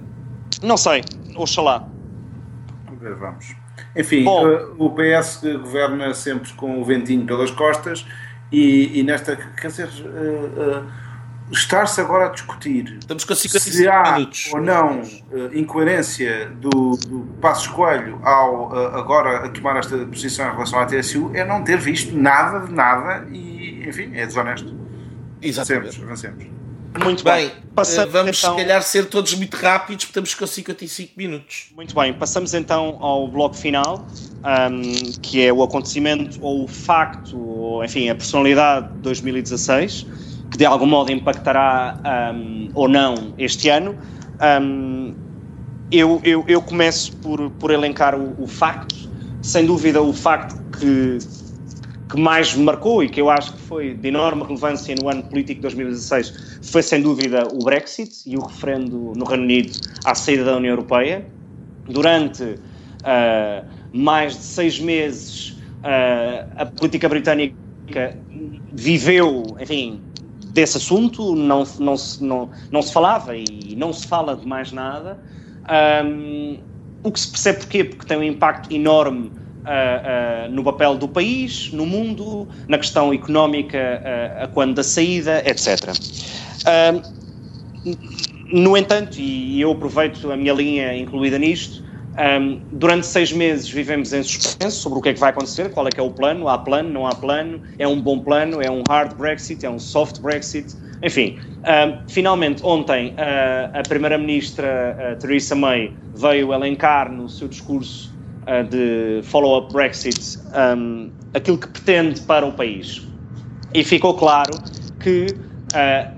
[0.62, 1.04] Não sei,
[1.36, 1.88] oxalá.
[2.86, 3.67] Vamos ver, vamos.
[3.98, 8.06] Enfim, Bom, eh, o PS governa sempre com o ventinho pelas costas
[8.52, 10.92] e, e nesta, quer dizer, uh, uh,
[11.52, 14.50] estar-se agora a discutir Estamos com se há minutos.
[14.54, 20.52] ou não uh, incoerência do, do Passos Coelho ao agora a tomar esta posição em
[20.52, 24.74] relação à TSU é não ter visto nada de nada e, enfim, é desonesto.
[25.42, 26.02] Exatamente.
[26.02, 26.57] Avancemos, avancemos.
[27.04, 28.58] Muito bem, Passamos, vamos então...
[28.58, 31.68] se calhar ser todos muito rápidos, porque estamos com 55 minutos.
[31.76, 34.08] Muito bem, passamos então ao bloco final,
[34.72, 40.08] um, que é o acontecimento ou o facto, ou enfim, a personalidade de 2016,
[40.50, 42.00] que de algum modo impactará
[42.34, 43.96] um, ou não este ano.
[44.60, 45.14] Um,
[45.92, 48.96] eu, eu, eu, começo por, por elencar o, o facto,
[49.44, 51.20] sem dúvida o facto que
[52.10, 55.24] que mais me marcou e que eu acho que foi de enorme relevância no ano
[55.24, 59.72] político de 2016 foi sem dúvida o Brexit e o referendo no Reino Unido
[60.06, 61.26] à saída da União Europeia.
[61.90, 67.56] Durante uh, mais de seis meses, uh, a política britânica
[68.74, 70.02] viveu, enfim,
[70.48, 74.72] desse assunto, não, não, se, não, não se falava e não se fala de mais
[74.72, 75.20] nada.
[76.04, 76.58] Um,
[77.04, 77.84] o que se percebe porquê?
[77.84, 79.32] Porque tem um impacto enorme
[79.68, 84.02] uh, no papel do país, no mundo, na questão económica,
[84.42, 85.94] a quando da saída, etc.
[88.52, 91.84] no entanto, e eu aproveito a minha linha incluída nisto,
[92.18, 95.88] um, durante seis meses vivemos em suspenso sobre o que é que vai acontecer, qual
[95.88, 98.72] é que é o plano, há plano, não há plano, é um bom plano, é
[98.72, 101.38] um hard Brexit, é um soft Brexit, enfim.
[101.60, 108.17] Um, finalmente, ontem, uh, a Primeira-Ministra uh, Theresa May veio elencar no seu discurso
[108.48, 110.40] uh, de follow-up Brexit
[110.78, 113.06] um, aquilo que pretende para o país.
[113.74, 114.52] E ficou claro
[115.00, 115.28] que
[115.74, 116.18] uh,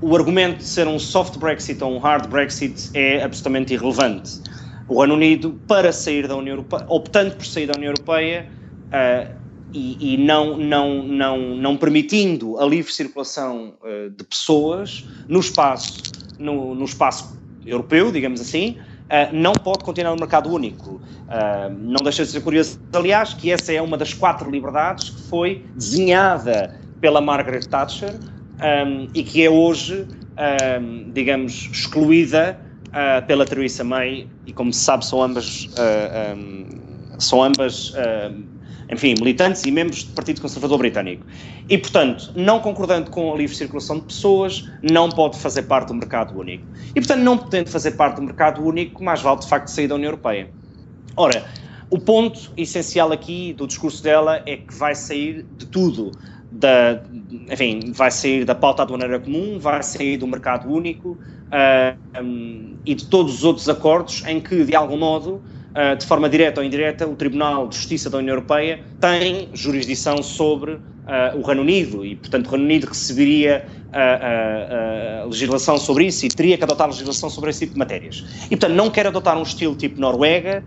[0.00, 4.40] o argumento de ser um soft Brexit ou um hard Brexit é absolutamente irrelevante.
[4.86, 8.48] O Reino Unido, para sair da União Europeia, optando por sair da União Europeia
[8.86, 9.34] uh,
[9.72, 16.00] e, e, não, não, não, não permitindo a livre circulação uh, de pessoas no espaço,
[16.38, 17.36] no, no espaço
[17.66, 18.78] europeu, digamos assim,
[19.32, 20.94] não pode continuar no mercado único.
[20.94, 25.22] Uh, não deixa de ser curioso, aliás, que essa é uma das quatro liberdades que
[25.22, 28.14] foi desenhada pela Margaret Thatcher
[29.14, 30.04] e que é hoje,
[31.12, 35.68] digamos, excluída uh, pela Theresa May e, como se sabe, são ambas,
[37.18, 37.94] são ambas
[38.90, 41.24] enfim, militantes e membros do Partido Conservador Britânico.
[41.68, 45.94] E, portanto, não concordando com a livre circulação de pessoas, não pode fazer parte do
[45.94, 46.64] mercado único.
[46.90, 49.94] E, portanto, não podendo fazer parte do mercado único, mais vale, de facto, sair da
[49.94, 50.50] União Europeia.
[51.16, 51.44] Ora,
[51.90, 56.12] o ponto essencial aqui do discurso dela é que vai sair de tudo.
[56.50, 57.02] Da,
[57.50, 61.18] enfim, vai sair da pauta aduaneira comum, vai sair do mercado único
[61.48, 65.42] uh, um, e de todos os outros acordos em que, de algum modo,
[65.98, 70.78] de forma direta ou indireta, o Tribunal de Justiça da União Europeia tem jurisdição sobre
[71.08, 76.26] uh, o Reino Unido e, portanto, o Reino Unido receberia a, a, legislação sobre isso
[76.26, 78.24] e teria que adotar legislação sobre esse tipo de matérias.
[78.46, 80.62] E, portanto, não quer adotar um estilo tipo Noruega,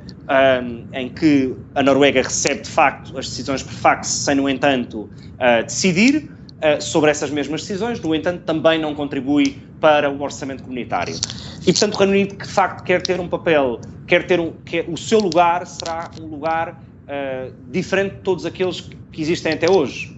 [0.63, 5.01] um, em que a Noruega recebe, de facto, as decisões por fax, sem, no entanto,
[5.01, 10.63] uh, decidir uh, sobre essas mesmas decisões, no entanto, também não contribui para o orçamento
[10.63, 11.15] comunitário.
[11.61, 14.89] E, portanto, o Reino Unido, de facto quer ter um papel, quer ter um, quer,
[14.89, 18.81] o seu lugar será um lugar uh, diferente de todos aqueles
[19.11, 20.17] que existem até hoje.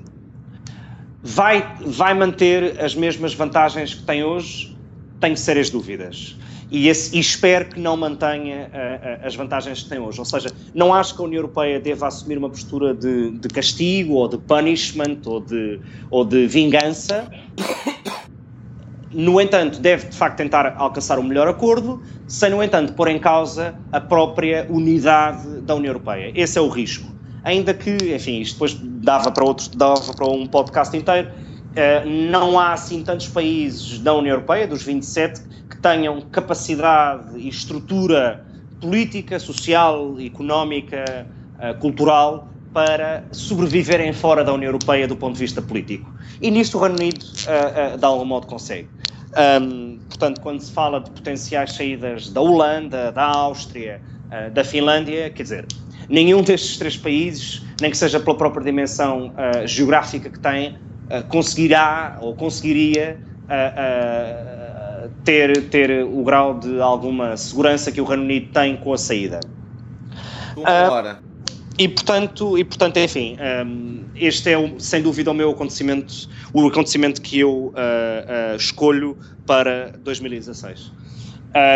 [1.21, 4.75] Vai, vai manter as mesmas vantagens que tem hoje?
[5.19, 6.35] Tenho sérias dúvidas.
[6.71, 10.19] E, esse, e, espero que não mantenha uh, as vantagens que tem hoje.
[10.19, 14.13] Ou seja, não acho que a União Europeia deva assumir uma postura de, de castigo
[14.13, 15.79] ou de punishment ou de,
[16.09, 17.29] ou de vingança.
[19.13, 23.19] No entanto, deve de facto tentar alcançar um melhor acordo, sem, no entanto, pôr em
[23.19, 26.31] causa a própria unidade da União Europeia.
[26.33, 27.13] Esse é o risco.
[27.43, 32.57] Ainda que, enfim, isto depois dava para, outros, dava para um podcast inteiro, uh, não
[32.57, 38.43] há assim tantos países da União Europeia, dos 27, que tenham capacidade e estrutura
[38.81, 41.27] política, social, económica,
[41.59, 46.11] uh, cultural para sobreviverem fora da União Europeia do ponto de vista político.
[46.41, 48.87] E nisso o Reino Unido, uh, uh, de algum modo, consegue.
[49.35, 55.29] Um, portanto, quando se fala de potenciais saídas da Holanda, da Áustria, uh, da Finlândia,
[55.29, 55.65] quer dizer,
[56.07, 59.33] nenhum destes três países, nem que seja pela própria dimensão
[59.65, 60.77] geográfica que tem,
[61.29, 63.17] conseguirá ou conseguiria
[65.23, 69.39] ter, ter o grau de alguma segurança que o Reino Unido tem com a saída.
[70.63, 71.19] Agora.
[71.77, 77.19] E portanto, e, portanto enfim, um, este é sem dúvida o meu acontecimento, o acontecimento
[77.21, 80.91] que eu uh, uh, escolho para 2016.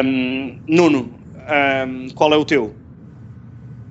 [0.06, 1.14] Um, Nuno,
[1.88, 2.76] um, qual é o teu?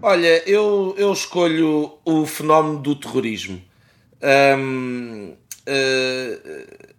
[0.00, 3.60] Olha, eu, eu escolho o fenómeno do terrorismo.
[4.22, 5.36] Uh,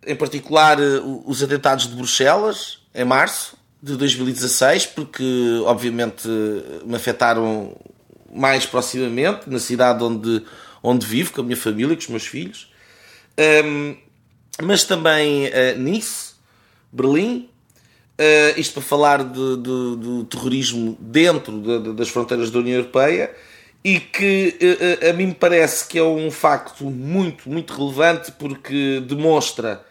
[0.05, 0.77] em particular,
[1.25, 6.27] os atentados de Bruxelas, em março de 2016, porque obviamente
[6.85, 7.73] me afetaram
[8.37, 10.43] mais proximamente, na cidade onde,
[10.83, 12.71] onde vivo, com a minha família, com os meus filhos.
[13.65, 13.95] Um,
[14.61, 16.33] mas também uh, Nice,
[16.91, 17.49] Berlim,
[18.19, 23.31] uh, isto para falar de, de, de terrorismo dentro de, das fronteiras da União Europeia
[23.83, 24.57] e que
[25.03, 29.85] uh, a mim me parece que é um facto muito, muito relevante porque demonstra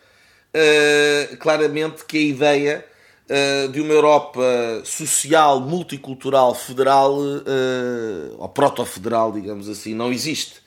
[1.39, 2.87] claramente que a ideia
[3.73, 4.41] de uma Europa
[4.85, 10.61] social, multicultural, federal, uh, ou proto-federal, digamos assim, não existe.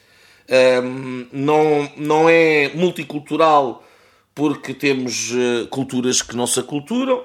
[0.48, 3.84] Ehm, não, não é multicultural
[4.36, 7.24] porque temos uh, culturas que não se aculturam,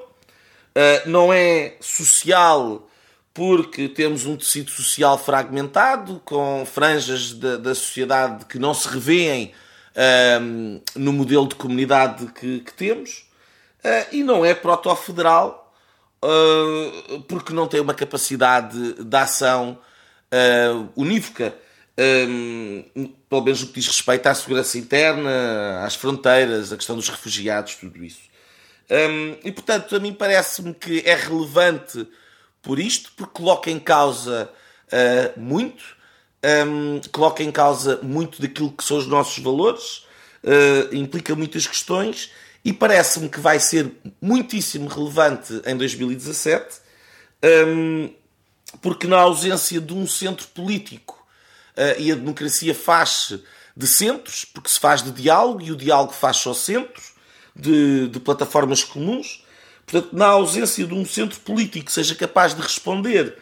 [1.06, 2.88] não é social
[3.32, 9.52] porque temos um tecido social fragmentado, com franjas da, da sociedade que não se revêem
[9.94, 13.23] ehm, no modelo de comunidade que, que temos.
[13.84, 15.70] Uh, e não é proto-federal
[16.24, 19.78] uh, porque não tem uma capacidade de ação
[20.32, 21.54] uh, unívoca,
[23.28, 27.76] pelo menos no que diz respeito à segurança interna, às fronteiras, a questão dos refugiados,
[27.76, 28.22] tudo isso.
[29.44, 32.04] E portanto, a mim parece-me que é relevante
[32.60, 34.50] por isto, porque coloca em causa
[35.36, 35.84] muito,
[37.12, 40.04] coloca em causa muito daquilo que são os nossos valores,
[40.90, 42.32] implica muitas questões
[42.64, 46.78] e parece-me que vai ser muitíssimo relevante em 2017,
[47.68, 48.10] um,
[48.80, 51.14] porque na ausência de um centro político
[51.76, 53.38] uh, e a democracia faz
[53.76, 57.12] de centros, porque se faz de diálogo e o diálogo faz só centros,
[57.54, 59.44] de, de plataformas comuns.
[59.86, 63.36] Portanto, na ausência de um centro político que seja capaz de responder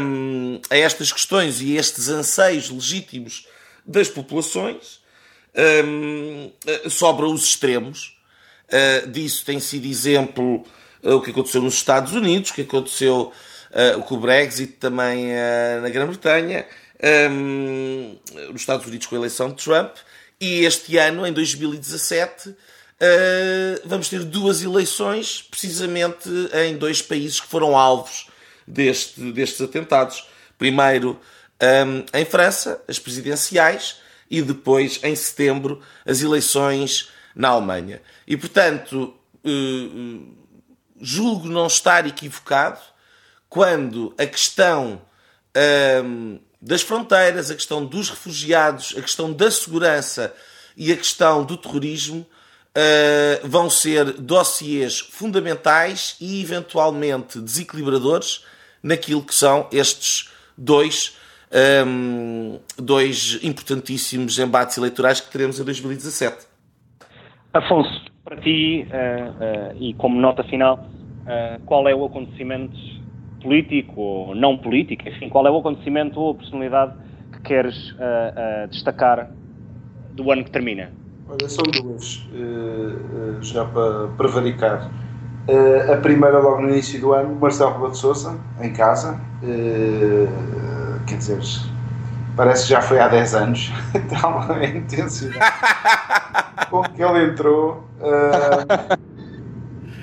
[0.00, 3.46] um, a estas questões e a estes anseios legítimos
[3.84, 5.00] das populações,
[5.84, 6.52] um,
[6.88, 8.15] sobra os extremos
[8.66, 10.64] Uh, disso tem sido exemplo
[11.02, 13.32] uh, o que aconteceu nos Estados Unidos, o que aconteceu
[13.70, 15.28] uh, com o Brexit também
[15.80, 16.66] na Grã-Bretanha,
[17.30, 18.16] um,
[18.50, 19.94] nos Estados Unidos com a eleição de Trump,
[20.40, 22.54] e este ano, em 2017,
[23.84, 28.26] vamos ter duas eleições, precisamente em dois países que foram alvos
[28.66, 30.26] deste, destes atentados.
[30.58, 31.18] Primeiro
[31.62, 33.96] um, em França, as presidenciais,
[34.30, 38.00] e depois, em setembro, as eleições na Alemanha.
[38.26, 39.14] E, portanto,
[39.44, 40.20] eh, eh,
[40.98, 42.80] julgo não estar equivocado
[43.48, 45.02] quando a questão
[45.54, 50.34] ehm, das fronteiras, a questão dos refugiados, a questão da segurança
[50.76, 52.26] e a questão do terrorismo
[52.74, 58.44] eh, vão ser dossiês fundamentais e eventualmente desequilibradores
[58.82, 61.16] naquilo que são estes dois,
[61.50, 66.55] ehm, dois importantíssimos embates eleitorais que teremos em 2017.
[67.58, 70.84] Afonso, para ti, uh, uh, e como nota final,
[71.22, 72.76] uh, qual é o acontecimento
[73.40, 76.94] político ou não político, enfim, qual é o acontecimento ou a personalidade
[77.32, 77.94] que queres
[78.70, 79.30] destacar
[80.14, 80.90] do ano que termina?
[81.28, 82.26] Olha, são duas,
[83.42, 84.90] já para prevaricar.
[85.92, 89.20] a primeira, logo no início do ano, Marcelo Rebelo de Sousa, em casa,
[91.06, 91.38] quer dizer,
[92.36, 93.72] parece que já foi há 10 anos.
[94.10, 95.38] Tal a intensidade
[96.70, 97.84] com que ele entrou.
[98.00, 98.96] Uh,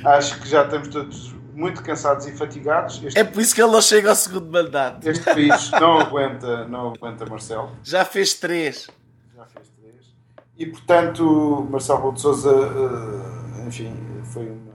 [0.05, 3.01] acho que já estamos todos muito cansados e fatigados.
[3.03, 5.07] Este, é por isso que ele não chega ao segundo mandato.
[5.07, 7.71] Este país não aguenta, não aguenta Marcelo.
[7.83, 8.89] Já fez três.
[9.35, 10.15] Já fez três.
[10.57, 13.95] E portanto, Marcelo Rebelo de Souza, uh, enfim,
[14.25, 14.73] foi uma.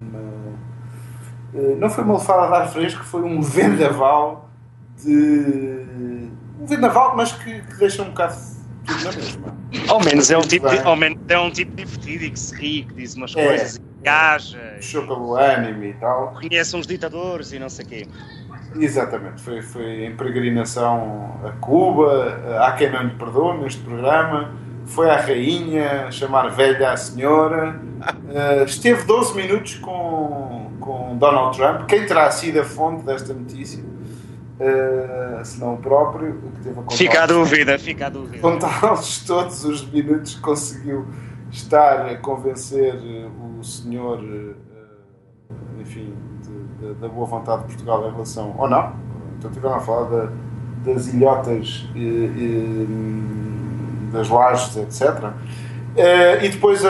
[0.00, 0.18] uma
[1.54, 4.48] uh, não foi uma lefada de ar fresco, foi um vendaval
[4.96, 5.86] de.
[6.60, 8.34] Um vendaval, mas que, que deixa um bocado
[9.04, 9.58] na mesma.
[9.88, 12.82] Ao menos, é um tipo, ao menos é um tipo divertido e que se ri,
[12.84, 13.46] que diz umas é.
[13.46, 14.58] coisas engaja.
[14.76, 16.34] Puxou pelo ânime e tal.
[16.34, 18.06] Conhece uns ditadores e não sei o quê.
[18.78, 24.52] Exatamente, foi, foi em peregrinação a Cuba, há quem não lhe perdoe neste programa,
[24.84, 31.86] foi à rainha chamar velha a senhora, uh, esteve 12 minutos com, com Donald Trump,
[31.86, 33.82] quem terá sido a fonte desta notícia,
[34.58, 38.38] uh, se não o próprio, que teve a Fica a dúvida, fica a dúvida.
[38.38, 41.06] Contá-los todos os minutos que conseguiu
[41.50, 42.94] estar a convencer
[43.58, 48.54] o senhor, eh, enfim, de, de, da boa vontade de Portugal em relação.
[48.58, 48.92] Ou não?
[49.38, 50.32] Então, estiveram a falar da,
[50.84, 52.88] das ilhotas, e, e,
[54.12, 55.32] das lajes, etc.
[55.96, 56.82] Eh, e depois,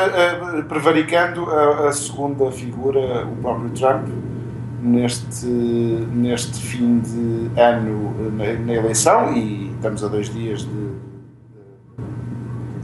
[0.68, 4.08] prevaricando, a, a, segunda figura, o próprio Trump,
[4.80, 10.94] neste, neste fim de ano na, na eleição, e estamos a dois dias de, de,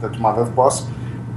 [0.01, 0.85] da tomada de posse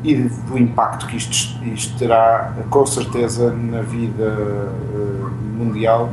[0.05, 6.09] e do impacto que isto, isto terá, com certeza, na vida uh, mundial,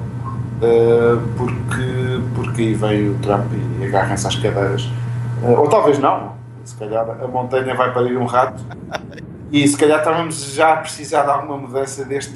[0.57, 3.45] uh, porque, porque aí veio o Trump
[3.79, 4.85] e agarrem-se às cadeiras.
[5.43, 6.33] Uh, ou talvez não,
[6.63, 8.63] se calhar a montanha vai parir um rato.
[9.51, 12.33] E se calhar estávamos já a precisar de alguma mudança deste.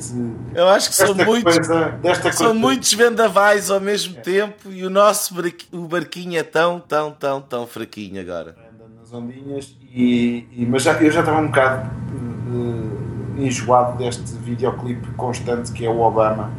[0.53, 2.59] Eu acho que são muitos, coisa, desta são coisa.
[2.59, 4.21] muitos vendavais ao mesmo é.
[4.21, 5.33] tempo e o nosso
[5.73, 8.69] barquinho é tão, tão, tão, tão fraquinho agora
[9.09, 15.07] nas ondinhas, e, e, mas já, eu já estava um bocado uh, enjoado deste videoclipe
[15.13, 16.51] constante que é o Obama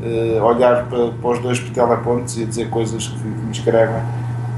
[0.00, 4.02] uh, olhar para, para, os dois telepontos e dizer coisas que, que me escrevem.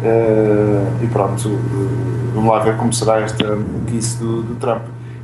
[0.03, 1.49] Uh, e pronto,
[2.34, 4.82] vamos lá ver como será esta maluquice do, do Trump.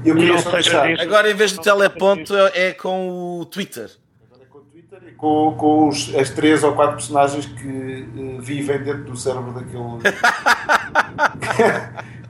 [0.09, 1.01] Eu queria só deixar...
[1.01, 3.91] Agora, em vez do teleponto, é com o Twitter
[5.19, 9.83] com, com os, as três ou quatro personagens que uh, vivem dentro do cérebro daquele.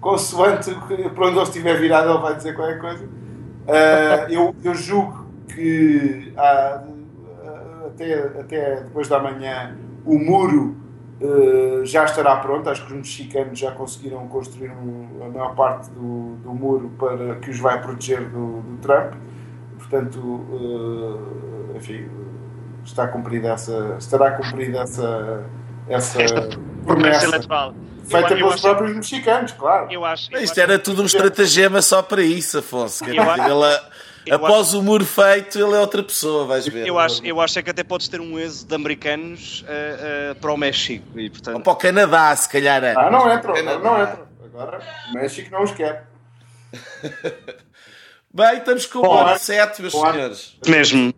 [0.01, 0.75] Consoante
[1.15, 3.05] para onde ele estiver virado, ele vai dizer qualquer coisa.
[3.05, 6.83] Uh, eu, eu julgo que há,
[7.87, 9.77] até, até depois da manhã
[10.07, 10.77] o muro
[11.21, 12.69] uh, já estará pronto.
[12.69, 17.37] Acho que os mexicanos já conseguiram construir um, a maior parte do, do muro para
[17.37, 19.15] que os vai proteger do, do Trump.
[19.79, 20.47] Portanto,
[21.77, 22.09] enfim
[22.89, 25.45] está cumprida essa, estará cumprida essa,
[25.89, 26.19] essa
[26.85, 27.75] promessa eleitoral.
[28.05, 29.91] feita pelos acho, próprios mexicanos, claro.
[29.91, 33.05] Eu acho, eu Isto acho era tudo um estratagema só para isso, Afonso.
[33.05, 33.81] Quer dizer, ele,
[34.31, 36.87] após acho, o muro feito, ele é outra pessoa, vais ver.
[36.87, 40.35] Eu acho, eu acho é que até podes ter um êxodo de americanos uh, uh,
[40.37, 41.19] para o México.
[41.19, 41.57] E, portanto...
[41.57, 42.83] Ou para o Canadá, se calhar.
[42.85, 44.29] Ah, não entra, não entra.
[44.45, 46.09] Agora, o México não os quer.
[48.33, 50.59] Bem, estamos com o ano 7, meus bom senhores.
[50.65, 50.77] Ano.
[50.77, 51.15] Mesmo.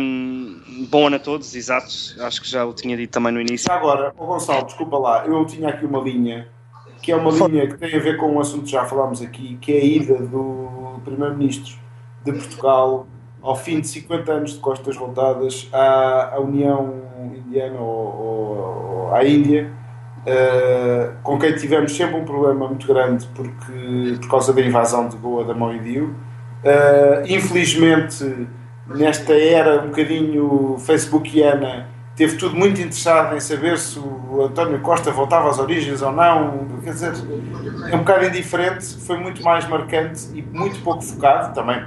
[0.00, 1.88] Um, bom ano a todos, exato.
[2.20, 3.70] Acho que já o tinha dito também no início.
[3.70, 6.48] Agora, oh Gonçalo, desculpa lá, eu tinha aqui uma linha
[7.02, 9.56] que é uma linha que tem a ver com um assunto que já falámos aqui,
[9.60, 11.78] que é a ida do Primeiro-Ministro
[12.24, 13.06] de Portugal
[13.42, 16.94] ao fim de 50 anos de costas voltadas à, à União
[17.46, 19.70] Indiana ou, ou, à Índia,
[20.20, 25.16] uh, com quem tivemos sempre um problema muito grande porque, por causa da invasão de
[25.16, 28.48] Goa da mão Uh, infelizmente,
[28.88, 31.86] nesta era um bocadinho facebookiana,
[32.16, 36.66] teve tudo muito interessado em saber se o António Costa voltava às origens ou não.
[36.82, 37.12] Quer dizer,
[37.92, 41.80] é um bocado indiferente, foi muito mais marcante e muito pouco focado, também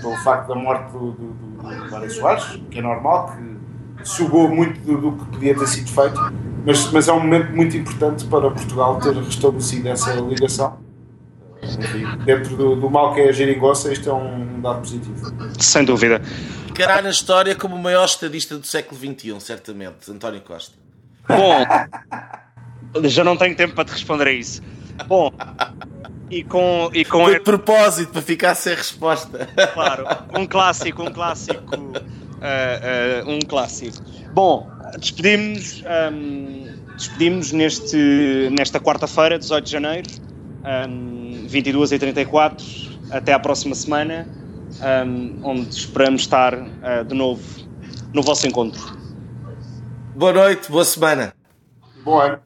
[0.00, 3.36] pelo facto da morte do, do, do Mário Soares, que é normal,
[3.98, 6.20] que sugou muito do, do, que podia ter sido feito,
[6.64, 10.86] mas, mas é um momento muito importante para Portugal ter restabelecido essa ligação
[11.62, 15.32] enfim, dentro do, do, mal que é a geringonça, isto é um dado positivo.
[15.58, 16.20] Sem dúvida.
[16.66, 20.76] Ficará na história como o maior estadista do século XXI, certamente, António Costa.
[21.26, 21.64] Bom,
[23.08, 24.62] já não tenho tempo para te responder a isso.
[25.06, 25.32] Bom,
[26.30, 26.90] e com.
[26.92, 29.48] E com Foi de propósito, para ficar sem resposta.
[29.74, 30.06] Claro,
[30.38, 31.76] um clássico, um clássico.
[31.76, 33.96] Uh, uh, um clássico.
[34.32, 36.66] Bom, despedimos-nos um,
[36.96, 40.10] despedimos neste, nesta quarta-feira, 18 de janeiro.
[40.88, 42.66] Um, 22 e 34.
[43.10, 44.26] Até à próxima semana,
[45.06, 47.42] um, onde esperamos estar uh, de novo
[48.12, 48.96] no vosso encontro.
[50.16, 51.34] Boa noite, boa semana.
[52.02, 52.45] Boa.